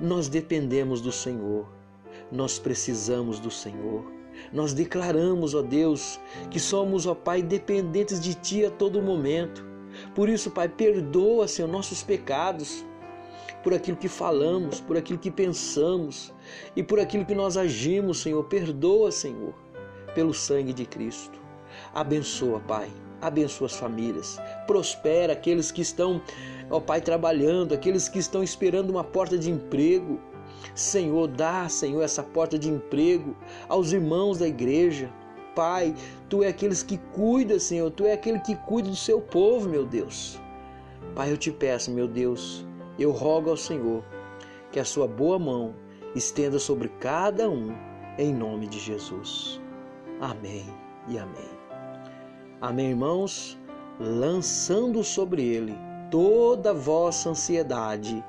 nós 0.00 0.28
dependemos 0.28 1.02
do 1.02 1.12
Senhor. 1.12 1.68
Nós 2.30 2.58
precisamos 2.58 3.38
do 3.38 3.50
Senhor. 3.50 4.10
Nós 4.50 4.72
declaramos, 4.72 5.54
ó 5.54 5.60
Deus, 5.60 6.18
que 6.50 6.58
somos, 6.58 7.06
ó 7.06 7.14
Pai, 7.14 7.42
dependentes 7.42 8.18
de 8.18 8.34
Ti 8.34 8.64
a 8.64 8.70
todo 8.70 9.02
momento. 9.02 9.62
Por 10.14 10.26
isso, 10.30 10.50
Pai, 10.50 10.70
perdoa, 10.70 11.46
Senhor, 11.46 11.68
nossos 11.68 12.02
pecados 12.02 12.82
por 13.62 13.74
aquilo 13.74 13.96
que 13.96 14.08
falamos, 14.08 14.80
por 14.80 14.96
aquilo 14.96 15.18
que 15.18 15.30
pensamos 15.30 16.32
e 16.74 16.82
por 16.82 16.98
aquilo 16.98 17.24
que 17.24 17.34
nós 17.34 17.56
agimos, 17.56 18.20
Senhor. 18.20 18.44
Perdoa, 18.44 19.10
Senhor, 19.10 19.54
pelo 20.14 20.34
sangue 20.34 20.72
de 20.72 20.84
Cristo. 20.84 21.40
Abençoa, 21.94 22.60
Pai. 22.60 22.90
Abençoa 23.20 23.66
as 23.66 23.76
famílias. 23.76 24.38
Prospera 24.66 25.32
aqueles 25.32 25.70
que 25.70 25.80
estão, 25.80 26.20
ó 26.70 26.80
Pai, 26.80 27.00
trabalhando, 27.00 27.72
aqueles 27.72 28.08
que 28.08 28.18
estão 28.18 28.42
esperando 28.42 28.90
uma 28.90 29.04
porta 29.04 29.38
de 29.38 29.50
emprego. 29.50 30.20
Senhor, 30.74 31.28
dá, 31.28 31.68
Senhor, 31.68 32.02
essa 32.02 32.22
porta 32.22 32.58
de 32.58 32.68
emprego 32.68 33.36
aos 33.68 33.92
irmãos 33.92 34.38
da 34.38 34.48
igreja. 34.48 35.10
Pai, 35.54 35.94
tu 36.28 36.42
é 36.42 36.48
aqueles 36.48 36.82
que 36.82 36.98
cuida, 37.12 37.60
Senhor, 37.60 37.90
tu 37.90 38.04
é 38.04 38.12
aquele 38.12 38.40
que 38.40 38.56
cuida 38.56 38.88
do 38.88 38.96
seu 38.96 39.20
povo, 39.20 39.68
meu 39.68 39.84
Deus. 39.84 40.40
Pai, 41.14 41.30
eu 41.30 41.36
te 41.36 41.50
peço, 41.50 41.90
meu 41.90 42.08
Deus, 42.08 42.64
eu 43.02 43.10
rogo 43.10 43.50
ao 43.50 43.56
Senhor 43.56 44.04
que 44.70 44.80
a 44.80 44.84
sua 44.84 45.06
boa 45.06 45.38
mão 45.38 45.74
estenda 46.14 46.58
sobre 46.58 46.88
cada 47.00 47.48
um, 47.48 47.74
em 48.18 48.32
nome 48.32 48.66
de 48.66 48.78
Jesus. 48.78 49.60
Amém 50.20 50.64
e 51.08 51.18
amém. 51.18 51.50
Amém, 52.60 52.90
irmãos? 52.90 53.58
Lançando 53.98 55.02
sobre 55.02 55.42
ele 55.42 55.74
toda 56.10 56.72
vossa 56.72 57.30
ansiedade, 57.30 58.24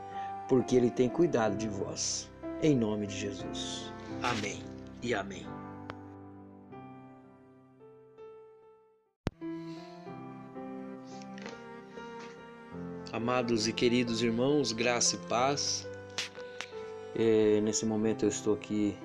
porque 0.48 0.76
ele 0.76 0.90
tem 0.90 1.10
cuidado 1.10 1.56
de 1.56 1.68
vós. 1.68 2.30
Em 2.62 2.76
nome 2.76 3.08
de 3.08 3.18
Jesus. 3.18 3.92
Amém 4.22 4.60
e 5.02 5.14
amém. 5.14 5.53
Amados 13.14 13.68
e 13.68 13.72
queridos 13.72 14.24
irmãos, 14.24 14.72
graça 14.72 15.16
e 15.16 15.20
paz. 15.30 15.88
É, 17.14 17.62
nesse 17.62 17.86
momento 17.86 18.26
eu 18.26 18.30
estou 18.30 18.56
aqui 18.56 18.98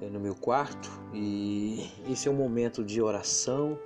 é, 0.00 0.08
no 0.08 0.20
meu 0.20 0.36
quarto 0.36 0.88
e 1.12 1.90
esse 2.08 2.28
é 2.28 2.30
um 2.30 2.36
momento 2.36 2.84
de 2.84 3.02
oração. 3.02 3.76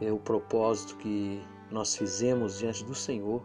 É 0.00 0.10
o 0.10 0.18
propósito 0.18 0.96
que 0.96 1.40
nós 1.70 1.94
fizemos 1.94 2.58
diante 2.58 2.84
do 2.84 2.92
Senhor. 2.92 3.40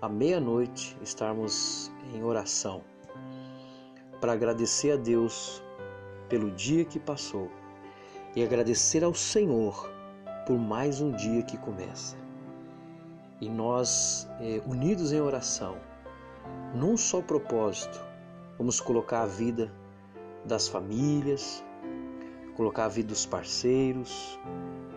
À 0.00 0.08
meia-noite 0.08 0.96
estarmos 1.02 1.90
em 2.14 2.22
oração 2.22 2.84
para 4.20 4.34
agradecer 4.34 4.92
a 4.92 4.96
Deus 4.96 5.60
pelo 6.28 6.52
dia 6.52 6.84
que 6.84 7.00
passou 7.00 7.50
e 8.36 8.44
agradecer 8.44 9.02
ao 9.02 9.12
Senhor 9.12 9.90
por 10.46 10.58
mais 10.58 11.00
um 11.00 11.12
dia 11.12 11.42
que 11.42 11.56
começa. 11.56 12.16
E 13.40 13.48
nós, 13.48 14.28
é, 14.40 14.62
unidos 14.66 15.12
em 15.12 15.20
oração, 15.20 15.76
num 16.74 16.96
só 16.96 17.20
propósito, 17.20 18.00
vamos 18.58 18.80
colocar 18.80 19.22
a 19.22 19.26
vida 19.26 19.72
das 20.44 20.68
famílias, 20.68 21.64
colocar 22.56 22.86
a 22.86 22.88
vida 22.88 23.08
dos 23.08 23.26
parceiros, 23.26 24.38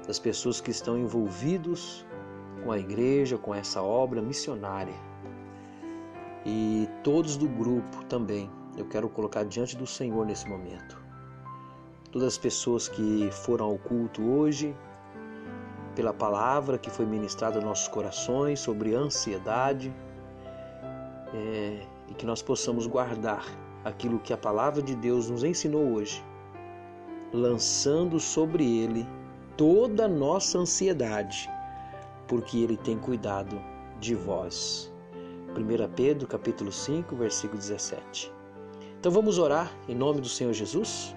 das 0.05 0.19
pessoas 0.19 0.61
que 0.61 0.71
estão 0.71 0.97
envolvidos 0.97 2.05
com 2.63 2.71
a 2.71 2.79
igreja, 2.79 3.37
com 3.37 3.53
essa 3.53 3.81
obra 3.81 4.21
missionária. 4.21 4.93
E 6.45 6.87
todos 7.03 7.37
do 7.37 7.47
grupo 7.47 8.03
também, 8.05 8.49
eu 8.77 8.85
quero 8.85 9.09
colocar 9.09 9.43
diante 9.43 9.75
do 9.75 9.87
Senhor 9.87 10.25
nesse 10.25 10.47
momento. 10.47 11.03
Todas 12.11 12.29
as 12.29 12.37
pessoas 12.37 12.87
que 12.87 13.29
foram 13.31 13.65
ao 13.65 13.77
culto 13.77 14.23
hoje, 14.23 14.75
pela 15.95 16.13
palavra 16.13 16.77
que 16.77 16.89
foi 16.89 17.05
ministrada 17.05 17.55
aos 17.55 17.65
nossos 17.65 17.87
corações 17.87 18.59
sobre 18.59 18.93
ansiedade 18.93 19.93
é, 21.33 21.79
e 22.09 22.13
que 22.13 22.25
nós 22.25 22.41
possamos 22.41 22.85
guardar 22.85 23.45
aquilo 23.83 24.19
que 24.19 24.33
a 24.33 24.37
palavra 24.37 24.81
de 24.81 24.95
Deus 24.95 25.29
nos 25.29 25.43
ensinou 25.43 25.93
hoje, 25.93 26.23
lançando 27.33 28.19
sobre 28.19 28.79
ele 28.79 29.07
toda 29.55 30.05
a 30.05 30.07
nossa 30.07 30.57
ansiedade, 30.57 31.49
porque 32.27 32.57
ele 32.57 32.75
tem 32.77 32.97
cuidado 32.97 33.59
de 33.99 34.15
vós. 34.15 34.91
1 35.55 35.93
Pedro 35.95 36.27
capítulo 36.27 36.71
5, 36.71 37.15
versículo 37.15 37.57
17. 37.57 38.33
Então 38.99 39.11
vamos 39.11 39.37
orar 39.37 39.71
em 39.87 39.95
nome 39.95 40.19
do 40.19 40.27
Senhor 40.27 40.51
Jesus? 40.51 41.15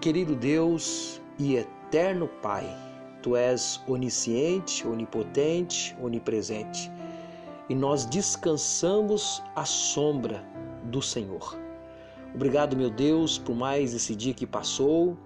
Querido 0.00 0.34
Deus 0.34 1.20
e 1.38 1.56
eterno 1.56 2.26
Pai, 2.40 2.66
Tu 3.22 3.36
és 3.36 3.80
onisciente, 3.86 4.86
onipotente, 4.86 5.96
onipresente. 6.02 6.90
E 7.68 7.74
nós 7.74 8.04
descansamos 8.04 9.40
à 9.54 9.64
sombra 9.64 10.44
do 10.84 11.00
Senhor. 11.00 11.56
Obrigado, 12.34 12.76
meu 12.76 12.90
Deus, 12.90 13.38
por 13.38 13.54
mais 13.54 13.94
esse 13.94 14.16
dia 14.16 14.34
que 14.34 14.44
passou. 14.44 15.16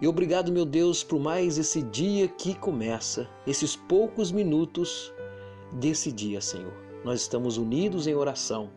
E 0.00 0.08
obrigado, 0.08 0.50
meu 0.50 0.64
Deus, 0.64 1.04
por 1.04 1.20
mais 1.20 1.58
esse 1.58 1.80
dia 1.80 2.26
que 2.26 2.56
começa, 2.56 3.30
esses 3.46 3.76
poucos 3.76 4.32
minutos 4.32 5.14
desse 5.74 6.10
dia, 6.10 6.40
Senhor. 6.40 6.74
Nós 7.04 7.20
estamos 7.20 7.56
unidos 7.56 8.08
em 8.08 8.14
oração, 8.14 8.70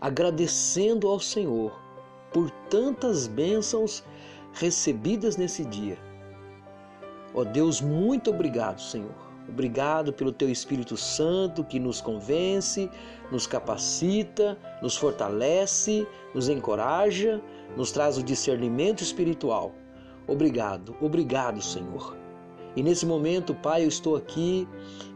agradecendo 0.00 1.06
ao 1.06 1.20
Senhor 1.20 1.78
por 2.32 2.50
tantas 2.70 3.26
bênçãos 3.26 4.02
recebidas 4.54 5.36
nesse 5.36 5.66
dia 5.66 5.98
Ó 7.34 7.40
oh 7.40 7.44
Deus, 7.44 7.80
muito 7.80 8.30
obrigado, 8.30 8.80
Senhor. 8.80 9.24
Obrigado 9.48 10.12
pelo 10.12 10.32
Teu 10.32 10.48
Espírito 10.48 10.96
Santo 10.96 11.64
que 11.64 11.78
nos 11.78 12.00
convence, 12.00 12.90
nos 13.30 13.46
capacita, 13.46 14.56
nos 14.80 14.96
fortalece, 14.96 16.06
nos 16.34 16.48
encoraja, 16.48 17.42
nos 17.76 17.92
traz 17.92 18.16
o 18.16 18.22
discernimento 18.22 19.02
espiritual. 19.02 19.72
Obrigado, 20.26 20.96
obrigado, 21.00 21.60
Senhor. 21.60 22.16
E 22.76 22.82
nesse 22.82 23.06
momento, 23.06 23.54
Pai, 23.54 23.84
eu 23.84 23.88
estou 23.88 24.16
aqui 24.16 24.66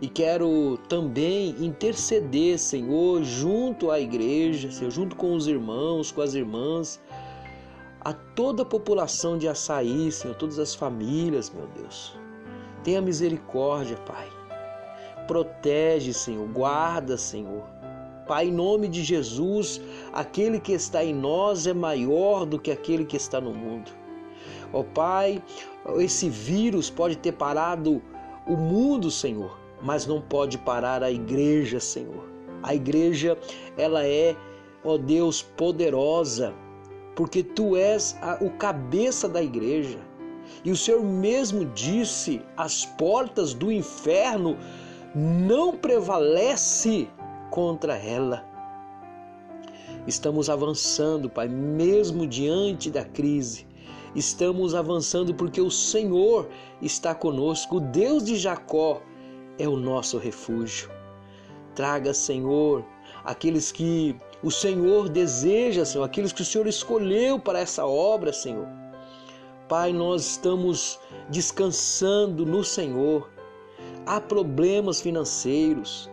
e 0.00 0.08
quero 0.08 0.78
também 0.88 1.56
interceder, 1.58 2.58
Senhor, 2.58 3.22
junto 3.24 3.90
à 3.90 3.98
igreja, 3.98 4.70
Senhor, 4.70 4.90
junto 4.90 5.16
com 5.16 5.34
os 5.34 5.48
irmãos, 5.48 6.12
com 6.12 6.20
as 6.20 6.34
irmãs, 6.34 7.00
a 8.08 8.14
toda 8.14 8.62
a 8.62 8.64
população 8.64 9.36
de 9.36 9.46
Açaí, 9.46 10.10
Senhor, 10.10 10.34
todas 10.34 10.58
as 10.58 10.74
famílias, 10.74 11.50
meu 11.50 11.66
Deus. 11.66 12.18
Tenha 12.82 13.02
misericórdia, 13.02 13.98
Pai. 13.98 14.26
Protege, 15.26 16.14
Senhor, 16.14 16.48
guarda, 16.48 17.18
Senhor. 17.18 17.64
Pai, 18.26 18.46
em 18.46 18.50
nome 18.50 18.88
de 18.88 19.04
Jesus, 19.04 19.78
aquele 20.10 20.58
que 20.58 20.72
está 20.72 21.04
em 21.04 21.14
nós 21.14 21.66
é 21.66 21.74
maior 21.74 22.46
do 22.46 22.58
que 22.58 22.70
aquele 22.70 23.04
que 23.04 23.18
está 23.18 23.42
no 23.42 23.52
mundo. 23.52 23.90
Ó 24.72 24.80
oh, 24.80 24.84
Pai, 24.84 25.42
esse 25.98 26.30
vírus 26.30 26.88
pode 26.88 27.14
ter 27.14 27.32
parado 27.32 28.00
o 28.46 28.56
mundo, 28.56 29.10
Senhor, 29.10 29.54
mas 29.82 30.06
não 30.06 30.18
pode 30.18 30.56
parar 30.56 31.02
a 31.02 31.10
igreja, 31.10 31.78
Senhor. 31.78 32.24
A 32.62 32.74
igreja, 32.74 33.36
ela 33.76 34.02
é, 34.02 34.34
ó 34.82 34.94
oh 34.94 34.98
Deus, 34.98 35.42
poderosa 35.42 36.54
porque 37.18 37.42
tu 37.42 37.76
és 37.76 38.16
a, 38.22 38.38
o 38.40 38.48
cabeça 38.48 39.28
da 39.28 39.42
igreja. 39.42 39.98
E 40.64 40.70
o 40.70 40.76
Senhor 40.76 41.02
mesmo 41.02 41.64
disse: 41.64 42.40
as 42.56 42.84
portas 42.84 43.52
do 43.52 43.72
inferno 43.72 44.56
não 45.16 45.76
prevalece 45.76 47.08
contra 47.50 47.96
ela. 47.96 48.46
Estamos 50.06 50.48
avançando, 50.48 51.28
Pai, 51.28 51.48
mesmo 51.48 52.24
diante 52.24 52.88
da 52.88 53.04
crise. 53.04 53.66
Estamos 54.14 54.72
avançando 54.72 55.34
porque 55.34 55.60
o 55.60 55.72
Senhor 55.72 56.48
está 56.80 57.16
conosco. 57.16 57.78
O 57.78 57.80
Deus 57.80 58.26
de 58.26 58.36
Jacó 58.36 59.02
é 59.58 59.68
o 59.68 59.76
nosso 59.76 60.18
refúgio. 60.18 60.88
Traga, 61.74 62.14
Senhor, 62.14 62.84
aqueles 63.24 63.72
que 63.72 64.16
o 64.42 64.50
Senhor 64.50 65.08
deseja, 65.08 65.84
Senhor, 65.84 66.04
aqueles 66.04 66.32
que 66.32 66.42
o 66.42 66.44
Senhor 66.44 66.66
escolheu 66.66 67.38
para 67.38 67.58
essa 67.58 67.84
obra, 67.84 68.32
Senhor. 68.32 68.68
Pai, 69.68 69.92
nós 69.92 70.30
estamos 70.30 70.98
descansando 71.28 72.46
no 72.46 72.62
Senhor. 72.62 73.28
Há 74.06 74.20
problemas 74.20 75.00
financeiros, 75.00 76.08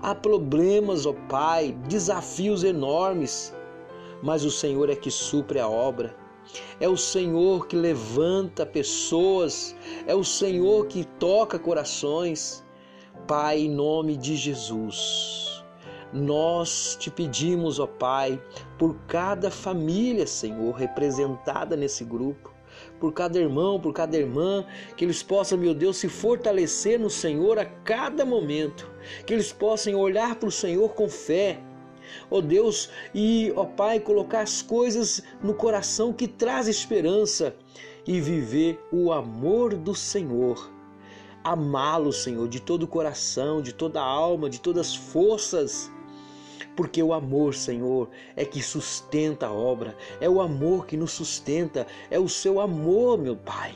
há 0.00 0.14
problemas, 0.14 1.06
ó 1.06 1.14
Pai, 1.28 1.76
desafios 1.88 2.62
enormes, 2.62 3.52
mas 4.22 4.44
o 4.44 4.50
Senhor 4.50 4.88
é 4.88 4.94
que 4.94 5.10
supre 5.10 5.58
a 5.58 5.68
obra. 5.68 6.14
É 6.78 6.88
o 6.88 6.96
Senhor 6.96 7.66
que 7.66 7.76
levanta 7.76 8.66
pessoas, 8.66 9.74
é 10.06 10.14
o 10.14 10.22
Senhor 10.24 10.86
que 10.86 11.04
toca 11.18 11.58
corações. 11.58 12.64
Pai, 13.26 13.60
em 13.60 13.70
nome 13.70 14.16
de 14.16 14.36
Jesus, 14.36 15.51
nós 16.12 16.96
te 16.98 17.10
pedimos, 17.10 17.80
ó 17.80 17.86
Pai, 17.86 18.40
por 18.78 18.96
cada 19.08 19.50
família, 19.50 20.26
Senhor, 20.26 20.74
representada 20.74 21.74
nesse 21.74 22.04
grupo, 22.04 22.52
por 23.00 23.12
cada 23.12 23.38
irmão, 23.38 23.80
por 23.80 23.92
cada 23.92 24.16
irmã, 24.16 24.64
que 24.96 25.04
eles 25.04 25.22
possam, 25.22 25.58
meu 25.58 25.74
Deus, 25.74 25.96
se 25.96 26.08
fortalecer 26.08 26.98
no 27.00 27.08
Senhor 27.08 27.58
a 27.58 27.64
cada 27.64 28.24
momento, 28.24 28.90
que 29.26 29.32
eles 29.32 29.52
possam 29.52 29.94
olhar 29.94 30.36
para 30.36 30.48
o 30.48 30.52
Senhor 30.52 30.90
com 30.94 31.08
fé, 31.08 31.58
ó 32.30 32.40
Deus, 32.40 32.90
e, 33.14 33.52
ó 33.56 33.64
Pai, 33.64 33.98
colocar 33.98 34.42
as 34.42 34.60
coisas 34.60 35.22
no 35.42 35.54
coração 35.54 36.12
que 36.12 36.28
traz 36.28 36.68
esperança 36.68 37.56
e 38.06 38.20
viver 38.20 38.78
o 38.92 39.12
amor 39.12 39.74
do 39.74 39.94
Senhor. 39.94 40.70
Amá-lo, 41.42 42.12
Senhor, 42.12 42.48
de 42.48 42.60
todo 42.60 42.84
o 42.84 42.88
coração, 42.88 43.60
de 43.60 43.72
toda 43.72 44.00
a 44.00 44.04
alma, 44.04 44.48
de 44.48 44.60
todas 44.60 44.88
as 44.88 44.94
forças 44.94 45.90
porque 46.76 47.02
o 47.02 47.12
amor, 47.12 47.54
Senhor, 47.54 48.08
é 48.36 48.44
que 48.44 48.62
sustenta 48.62 49.46
a 49.46 49.52
obra, 49.52 49.96
é 50.20 50.28
o 50.28 50.40
amor 50.40 50.86
que 50.86 50.96
nos 50.96 51.12
sustenta, 51.12 51.86
é 52.10 52.18
o 52.18 52.28
seu 52.28 52.60
amor, 52.60 53.18
meu 53.18 53.36
Pai. 53.36 53.74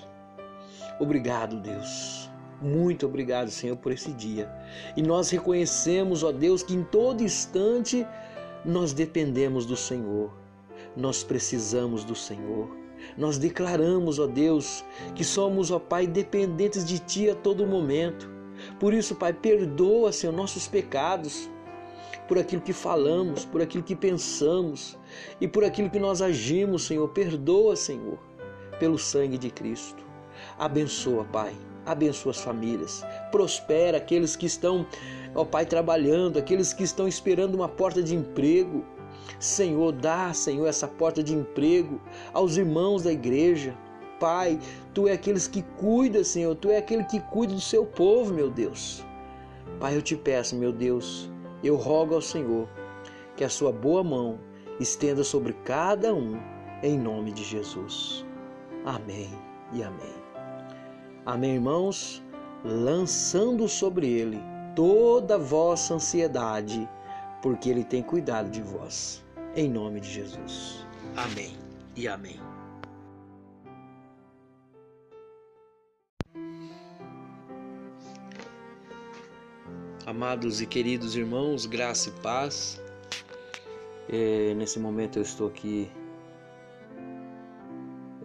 Obrigado, 0.99 1.61
Deus. 1.61 2.31
Muito 2.61 3.05
obrigado, 3.05 3.51
Senhor, 3.51 3.77
por 3.77 3.93
esse 3.93 4.13
dia. 4.13 4.51
E 4.97 5.03
nós 5.03 5.29
reconhecemos, 5.29 6.23
ó 6.23 6.33
Deus, 6.33 6.63
que 6.63 6.75
em 6.75 6.83
todo 6.83 7.23
instante 7.23 8.07
nós 8.65 8.95
dependemos 8.95 9.67
do 9.67 9.77
Senhor. 9.77 10.33
Nós 10.97 11.23
precisamos 11.23 12.03
do 12.03 12.15
Senhor. 12.15 12.75
Nós 13.17 13.37
declaramos, 13.37 14.19
ó 14.19 14.27
Deus, 14.27 14.83
que 15.15 15.23
somos, 15.23 15.71
ó 15.71 15.79
Pai, 15.79 16.07
dependentes 16.07 16.83
de 16.83 16.99
Ti 16.99 17.31
a 17.31 17.35
todo 17.35 17.67
momento. 17.67 18.29
Por 18.81 18.95
isso, 18.95 19.15
Pai, 19.15 19.35
perdoa, 19.35 20.11
Senhor, 20.11 20.33
nossos 20.33 20.67
pecados 20.67 21.51
por 22.29 22.39
aquilo 22.39 22.63
que 22.63 22.73
falamos, 22.73 23.45
por 23.45 23.63
aquilo 23.63 23.83
que 23.83 23.95
pensamos 23.95 24.99
e 25.41 25.47
por 25.47 25.65
aquilo 25.65 25.91
que 25.91 25.99
nós 25.99 26.21
agimos, 26.21 26.85
Senhor. 26.85 27.09
Perdoa, 27.09 27.77
Senhor, 27.77 28.19
pelo 28.79 28.99
sangue 28.99 29.39
de 29.39 29.51
Cristo. 29.51 30.05
Abençoa, 30.59 31.25
Pai. 31.25 31.55
Abençoa 31.85 32.33
as 32.33 32.41
famílias. 32.41 33.05
Prospera 33.31 33.99
aqueles 33.99 34.35
que 34.35 34.47
estão, 34.47 34.87
ó 35.35 35.45
Pai, 35.45 35.65
trabalhando, 35.65 36.39
aqueles 36.39 36.73
que 36.73 36.83
estão 36.83 37.07
esperando 37.07 37.55
uma 37.55 37.69
porta 37.69 38.03
de 38.03 38.15
emprego. 38.15 38.85
Senhor, 39.39 39.93
dá, 39.93 40.33
Senhor, 40.33 40.67
essa 40.67 40.89
porta 40.89 41.23
de 41.23 41.35
emprego 41.35 42.01
aos 42.33 42.57
irmãos 42.57 43.03
da 43.03 43.13
igreja. 43.13 43.77
Pai, 44.19 44.59
tu 44.95 45.07
é 45.07 45.13
aqueles 45.13 45.47
que 45.47 45.63
cuida, 45.79 46.25
Senhor, 46.25 46.55
tu 46.57 46.71
é 46.71 46.79
aquele 46.79 47.05
que 47.05 47.21
cuida 47.21 47.53
do 47.55 47.61
seu 47.61 47.85
povo, 47.85 48.33
meu 48.33 48.51
Deus. 48.51 49.05
Pai, 49.79 49.95
eu 49.95 50.01
te 50.01 50.17
peço, 50.17 50.57
meu 50.57 50.73
Deus, 50.73 51.31
eu 51.63 51.77
rogo 51.77 52.15
ao 52.15 52.23
Senhor 52.23 52.69
que 53.37 53.45
a 53.45 53.49
sua 53.49 53.73
boa 53.73 54.03
mão 54.03 54.39
estenda 54.81 55.23
sobre 55.25 55.53
cada 55.65 56.15
um, 56.15 56.39
em 56.83 56.99
nome 56.99 57.33
de 57.33 57.45
Jesus. 57.45 58.25
Amém 58.85 59.31
e 59.73 59.83
amém. 59.83 60.15
Amém, 61.25 61.55
irmãos? 61.55 62.23
Lançando 62.65 63.69
sobre 63.69 64.09
ele 64.09 64.41
toda 64.75 65.39
vossa 65.39 65.95
ansiedade, 65.95 66.89
porque 67.43 67.69
ele 67.71 67.85
tem 67.85 68.03
cuidado 68.03 68.51
de 68.51 68.63
vós. 68.63 69.25
Em 69.55 69.69
nome 69.69 70.01
de 70.01 70.11
Jesus. 70.11 70.87
Amém 71.17 71.57
e 71.97 72.07
amém. 72.07 72.39
Amados 80.17 80.63
e 80.63 80.67
queridos 80.67 81.15
irmãos, 81.15 81.67
graça 81.67 82.09
e 82.09 82.13
paz. 82.23 82.81
É, 84.09 84.55
nesse 84.55 84.79
momento 84.79 85.19
eu 85.19 85.23
estou 85.23 85.47
aqui 85.47 85.93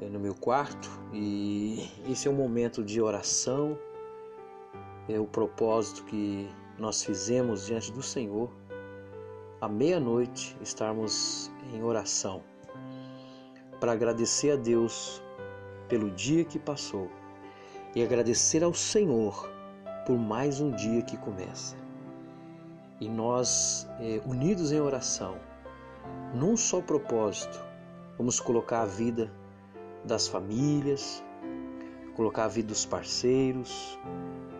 é, 0.01 0.05
no 0.05 0.17
meu 0.17 0.33
quarto 0.33 0.89
e 1.11 1.91
esse 2.09 2.29
é 2.29 2.31
um 2.31 2.33
momento 2.33 2.81
de 2.81 3.01
oração. 3.01 3.77
É 5.09 5.19
o 5.19 5.25
propósito 5.25 6.05
que 6.05 6.49
nós 6.79 7.03
fizemos 7.03 7.65
diante 7.65 7.91
do 7.91 8.01
Senhor. 8.01 8.49
À 9.59 9.67
meia-noite 9.67 10.55
estarmos 10.61 11.51
em 11.73 11.83
oração 11.83 12.41
para 13.81 13.91
agradecer 13.91 14.51
a 14.51 14.55
Deus 14.55 15.21
pelo 15.89 16.09
dia 16.09 16.45
que 16.45 16.57
passou 16.57 17.11
e 17.93 18.01
agradecer 18.01 18.63
ao 18.63 18.73
Senhor 18.73 19.51
por 20.05 20.17
mais 20.17 20.61
um 20.61 20.71
dia 20.71 21.01
que 21.01 21.17
começa. 21.17 21.80
E 23.01 23.09
nós, 23.09 23.89
é, 23.99 24.21
unidos 24.27 24.71
em 24.71 24.79
oração, 24.79 25.35
num 26.35 26.55
só 26.55 26.79
propósito, 26.79 27.59
vamos 28.15 28.39
colocar 28.39 28.83
a 28.83 28.85
vida 28.85 29.33
das 30.05 30.27
famílias, 30.27 31.23
colocar 32.15 32.45
a 32.45 32.47
vida 32.47 32.67
dos 32.67 32.85
parceiros, 32.85 33.97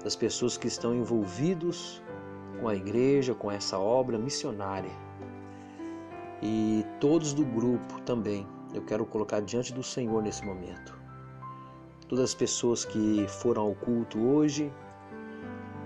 das 0.04 0.15
pessoas 0.15 0.58
que 0.58 0.67
estão 0.67 0.95
envolvidos 0.95 2.01
com 2.60 2.67
a 2.67 2.75
igreja, 2.75 3.36
com 3.36 3.51
essa 3.51 3.77
obra 3.77 4.17
missionária. 4.17 4.91
E 6.41 6.84
todos 6.99 7.34
do 7.34 7.45
grupo 7.45 8.01
também, 8.01 8.47
eu 8.73 8.82
quero 8.82 9.06
colocar 9.06 9.39
diante 9.41 9.71
do 9.71 9.84
Senhor 9.84 10.19
nesse 10.23 10.43
momento. 10.43 10.99
Todas 12.08 12.25
as 12.25 12.34
pessoas 12.34 12.86
que 12.86 13.23
foram 13.27 13.62
ao 13.62 13.75
culto 13.75 14.19
hoje, 14.19 14.73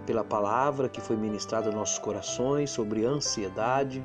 pela 0.06 0.24
palavra 0.24 0.88
que 0.88 1.02
foi 1.02 1.16
ministrada 1.16 1.68
aos 1.68 1.76
nossos 1.76 2.00
corações 2.00 2.70
sobre 2.70 3.06
ansiedade 3.06 4.04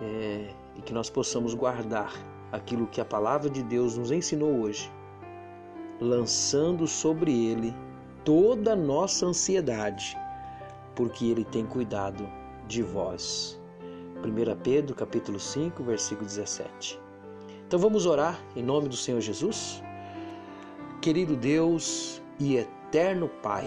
é, 0.00 0.48
e 0.76 0.82
que 0.82 0.92
nós 0.92 1.10
possamos 1.10 1.54
guardar 1.54 2.12
aquilo 2.50 2.86
que 2.86 3.00
a 3.00 3.04
palavra 3.04 3.48
de 3.48 3.62
Deus 3.62 3.96
nos 3.96 4.10
ensinou 4.10 4.60
hoje, 4.60 4.90
lançando 6.00 6.86
sobre 6.86 7.32
ele 7.46 7.74
toda 8.24 8.72
a 8.72 8.76
nossa 8.76 9.26
ansiedade, 9.26 10.16
porque 10.94 11.26
ele 11.26 11.44
tem 11.44 11.66
cuidado 11.66 12.28
de 12.68 12.82
vós. 12.82 13.58
1 14.24 14.56
Pedro 14.62 14.94
capítulo 14.94 15.40
5, 15.40 15.82
versículo 15.82 16.26
17. 16.26 17.00
Então 17.66 17.78
vamos 17.78 18.06
orar 18.06 18.38
em 18.54 18.62
nome 18.62 18.88
do 18.88 18.96
Senhor 18.96 19.20
Jesus? 19.20 19.82
Querido 21.00 21.34
Deus 21.34 22.22
e 22.38 22.56
eterno 22.56 23.28
Pai, 23.42 23.66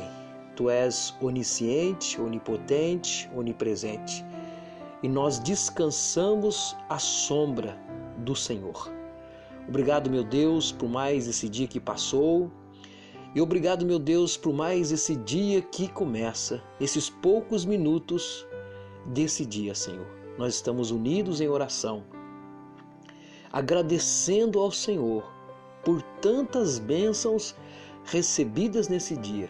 Tu 0.55 0.69
és 0.69 1.13
onisciente, 1.21 2.19
onipotente, 2.21 3.29
onipresente. 3.35 4.25
E 5.03 5.09
nós 5.09 5.37
descansamos 5.37 6.75
à 6.89 6.97
sombra 6.97 7.77
do 8.19 8.33
Senhor. 8.33 8.89
Obrigado, 9.67 10.09
meu 10.09 10.23
Deus, 10.23 10.71
por 10.71 10.87
mais 10.87 11.27
esse 11.27 11.49
dia 11.49 11.67
que 11.67 11.79
passou. 11.79 12.49
E 13.35 13.41
obrigado, 13.41 13.85
meu 13.85 13.99
Deus, 13.99 14.37
por 14.37 14.53
mais 14.53 14.93
esse 14.93 15.13
dia 15.13 15.61
que 15.61 15.89
começa, 15.89 16.63
esses 16.79 17.09
poucos 17.09 17.65
minutos 17.65 18.47
desse 19.07 19.45
dia, 19.45 19.75
Senhor. 19.75 20.07
Nós 20.37 20.55
estamos 20.55 20.89
unidos 20.89 21.41
em 21.41 21.49
oração, 21.49 22.03
agradecendo 23.51 24.59
ao 24.59 24.71
Senhor 24.71 25.29
por 25.83 26.01
tantas 26.21 26.79
bênçãos 26.79 27.53
recebidas 28.05 28.87
nesse 28.87 29.17
dia 29.17 29.49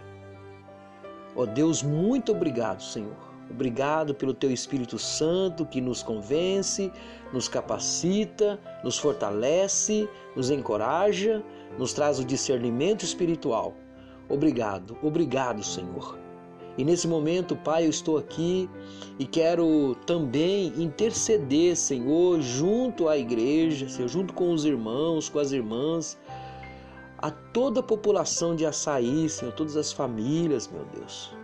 Ó 1.36 1.44
oh 1.44 1.46
Deus, 1.46 1.84
muito 1.84 2.32
obrigado, 2.32 2.82
Senhor. 2.82 3.16
Obrigado 3.50 4.16
pelo 4.16 4.34
teu 4.34 4.52
Espírito 4.52 4.98
Santo 4.98 5.66
que 5.66 5.80
nos 5.80 6.02
convence, 6.02 6.92
nos 7.32 7.48
capacita, 7.48 8.60
nos 8.84 8.98
fortalece, 8.98 10.10
nos 10.36 10.50
encoraja, 10.50 11.44
nos 11.78 11.94
traz 11.94 12.20
o 12.20 12.26
discernimento 12.26 13.04
espiritual. 13.04 13.76
Obrigado, 14.28 14.98
obrigado, 15.04 15.64
Senhor. 15.64 16.18
E 16.78 16.84
nesse 16.84 17.08
momento, 17.08 17.56
Pai, 17.56 17.86
eu 17.86 17.90
estou 17.90 18.18
aqui 18.18 18.70
e 19.18 19.26
quero 19.26 19.96
também 20.06 20.74
interceder, 20.76 21.76
Senhor, 21.78 22.42
junto 22.42 23.08
à 23.08 23.18
igreja, 23.18 23.88
Senhor, 23.88 24.10
junto 24.10 24.34
com 24.34 24.52
os 24.52 24.66
irmãos, 24.66 25.30
com 25.30 25.40
as 25.40 25.54
irmãs, 25.54 26.18
a 27.26 27.32
toda 27.32 27.80
a 27.80 27.84
população 27.84 28.56
de 28.56 28.68
Açaí, 28.68 29.28
Senhor, 29.28 29.52
todas 29.52 29.76
as 29.76 29.92
famílias, 29.92 30.68
meu 30.68 30.86
Deus. 30.94 31.36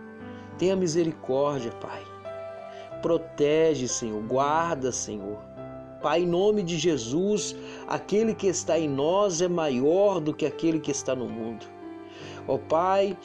Tenha 0.56 0.76
misericórdia, 0.76 1.72
Pai. 1.72 2.04
Protege, 3.02 3.88
Senhor, 3.88 4.22
guarda, 4.22 4.92
Senhor. 4.92 5.38
Pai, 6.00 6.22
em 6.22 6.26
nome 6.26 6.62
de 6.62 6.78
Jesus, 6.78 7.56
aquele 7.88 8.32
que 8.32 8.46
está 8.46 8.78
em 8.78 8.88
nós 8.88 9.42
é 9.42 9.48
maior 9.48 10.20
do 10.20 10.32
que 10.32 10.46
aquele 10.46 10.78
que 10.78 10.92
está 10.92 11.16
no 11.16 11.28
mundo. 11.28 11.66
Ó 12.46 12.58
Pai, 12.58 13.18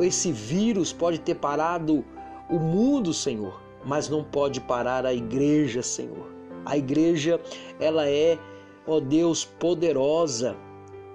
esse 0.00 0.32
vírus 0.32 0.92
pode 0.92 1.20
ter 1.20 1.36
parado 1.36 2.04
o 2.48 2.58
mundo, 2.58 3.14
Senhor, 3.14 3.62
mas 3.84 4.08
não 4.08 4.24
pode 4.24 4.60
parar 4.60 5.06
a 5.06 5.14
igreja, 5.14 5.80
Senhor. 5.80 6.26
A 6.64 6.76
igreja, 6.76 7.40
ela 7.78 8.08
é, 8.08 8.36
ó 8.84 8.98
Deus, 8.98 9.44
poderosa, 9.44 10.56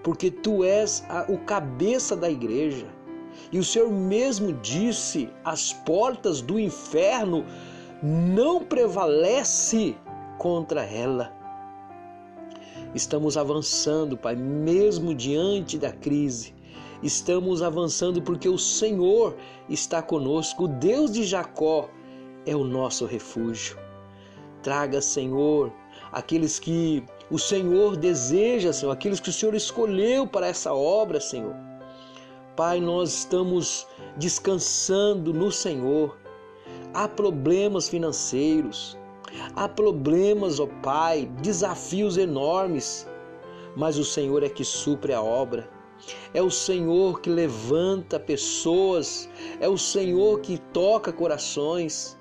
porque 0.06 0.30
tu 0.30 0.64
és 0.64 1.04
a, 1.10 1.26
o 1.28 1.40
cabeça 1.40 2.16
da 2.16 2.30
igreja. 2.30 2.86
E 3.52 3.58
o 3.58 3.64
Senhor 3.64 3.92
mesmo 3.92 4.54
disse: 4.54 5.28
as 5.44 5.74
portas 5.74 6.42
do 6.42 6.60
inferno 6.60 7.44
não 8.04 8.64
prevalece 8.64 9.98
contra 10.38 10.86
ela. 10.86 11.34
Estamos 12.94 13.36
avançando, 13.36 14.16
Pai, 14.16 14.36
mesmo 14.36 15.14
diante 15.16 15.76
da 15.76 15.92
crise. 15.92 16.54
Estamos 17.02 17.64
avançando 17.64 18.22
porque 18.22 18.48
o 18.48 18.60
Senhor 18.60 19.36
está 19.68 20.04
conosco, 20.04 20.66
o 20.66 20.68
Deus 20.68 21.12
de 21.12 21.24
Jacó 21.24 21.90
é 22.46 22.56
o 22.56 22.64
nosso 22.64 23.08
refúgio. 23.08 23.76
Traga, 24.62 25.02
Senhor, 25.02 25.74
aqueles 26.12 26.60
que 26.60 27.04
o 27.30 27.40
Senhor 27.40 27.96
deseja, 27.96 28.72
Senhor, 28.72 28.92
aqueles 28.92 29.20
que 29.20 29.30
o 29.30 29.34
Senhor 29.34 29.56
escolheu 29.56 30.28
para 30.28 30.48
essa 30.48 30.74
obra, 30.74 31.20
Senhor. 31.20 31.56
Pai, 32.56 32.80
nós 32.80 33.14
estamos 33.20 33.88
descansando 34.16 35.34
no 35.34 35.52
Senhor. 35.52 36.18
Há 36.94 37.08
problemas 37.08 37.90
financeiros, 37.90 38.98
há 39.56 39.68
problemas, 39.68 40.60
ó 40.60 40.68
Pai, 40.82 41.30
desafios 41.42 42.18
enormes, 42.18 43.08
mas 43.76 43.98
o 43.98 44.06
Senhor 44.06 44.44
é 44.44 44.50
que 44.50 44.64
supre 44.64 45.12
a 45.12 45.22
obra. 45.22 45.70
É 46.34 46.42
o 46.42 46.52
Senhor 46.52 47.20
que 47.20 47.30
levanta 47.30 48.20
pessoas, 48.20 49.28
é 49.60 49.68
o 49.68 49.78
Senhor 49.78 50.40
que 50.40 50.58
toca 50.72 51.12
corações. 51.12 52.18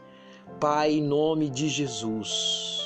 Pai, 0.59 0.93
em 0.93 1.03
nome 1.03 1.49
de 1.51 1.69
Jesus, 1.69 2.84